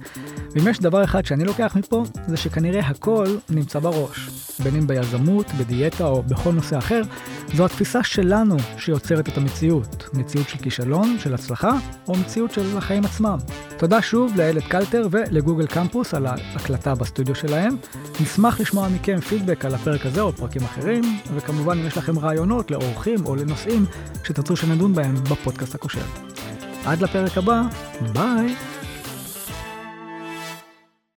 ואם 0.51 0.67
יש 0.67 0.79
דבר 0.79 1.03
אחד 1.03 1.25
שאני 1.25 1.43
לוקח 1.43 1.75
מפה, 1.75 2.03
זה 2.27 2.37
שכנראה 2.37 2.79
הכל 2.79 3.27
נמצא 3.49 3.79
בראש. 3.79 4.29
בין 4.63 4.75
אם 4.75 4.87
ביזמות, 4.87 5.45
בדיאטה 5.59 6.05
או 6.05 6.23
בכל 6.23 6.51
נושא 6.51 6.77
אחר, 6.77 7.01
זו 7.53 7.65
התפיסה 7.65 8.03
שלנו 8.03 8.57
שיוצרת 8.77 9.29
את 9.29 9.37
המציאות. 9.37 10.09
מציאות 10.13 10.49
של 10.49 10.57
כישלון, 10.57 11.17
של 11.19 11.33
הצלחה, 11.33 11.71
או 12.07 12.13
מציאות 12.13 12.51
של 12.51 12.77
החיים 12.77 13.05
עצמם. 13.05 13.37
תודה 13.77 14.01
שוב 14.01 14.33
לאיילת 14.35 14.63
קלטר 14.67 15.07
ולגוגל 15.11 15.67
קמפוס 15.67 16.13
על 16.13 16.25
ההקלטה 16.25 16.95
בסטודיו 16.95 17.35
שלהם. 17.35 17.75
נשמח 18.21 18.59
לשמוע 18.59 18.87
מכם 18.87 19.19
פידבק 19.19 19.65
על 19.65 19.75
הפרק 19.75 20.05
הזה 20.05 20.21
או 20.21 20.33
פרקים 20.33 20.61
אחרים, 20.61 21.03
וכמובן 21.35 21.77
אם 21.77 21.87
יש 21.87 21.97
לכם 21.97 22.19
רעיונות 22.19 22.71
לאורחים 22.71 23.25
או 23.25 23.35
לנושאים 23.35 23.85
שתרצו 24.23 24.55
שנדון 24.55 24.93
בהם 24.93 25.15
בפודקאסט 25.15 25.75
הכושל. 25.75 26.05
עד 26.85 27.01
לפרק 27.01 27.37
הבא, 27.37 27.61
ביי! 28.13 28.55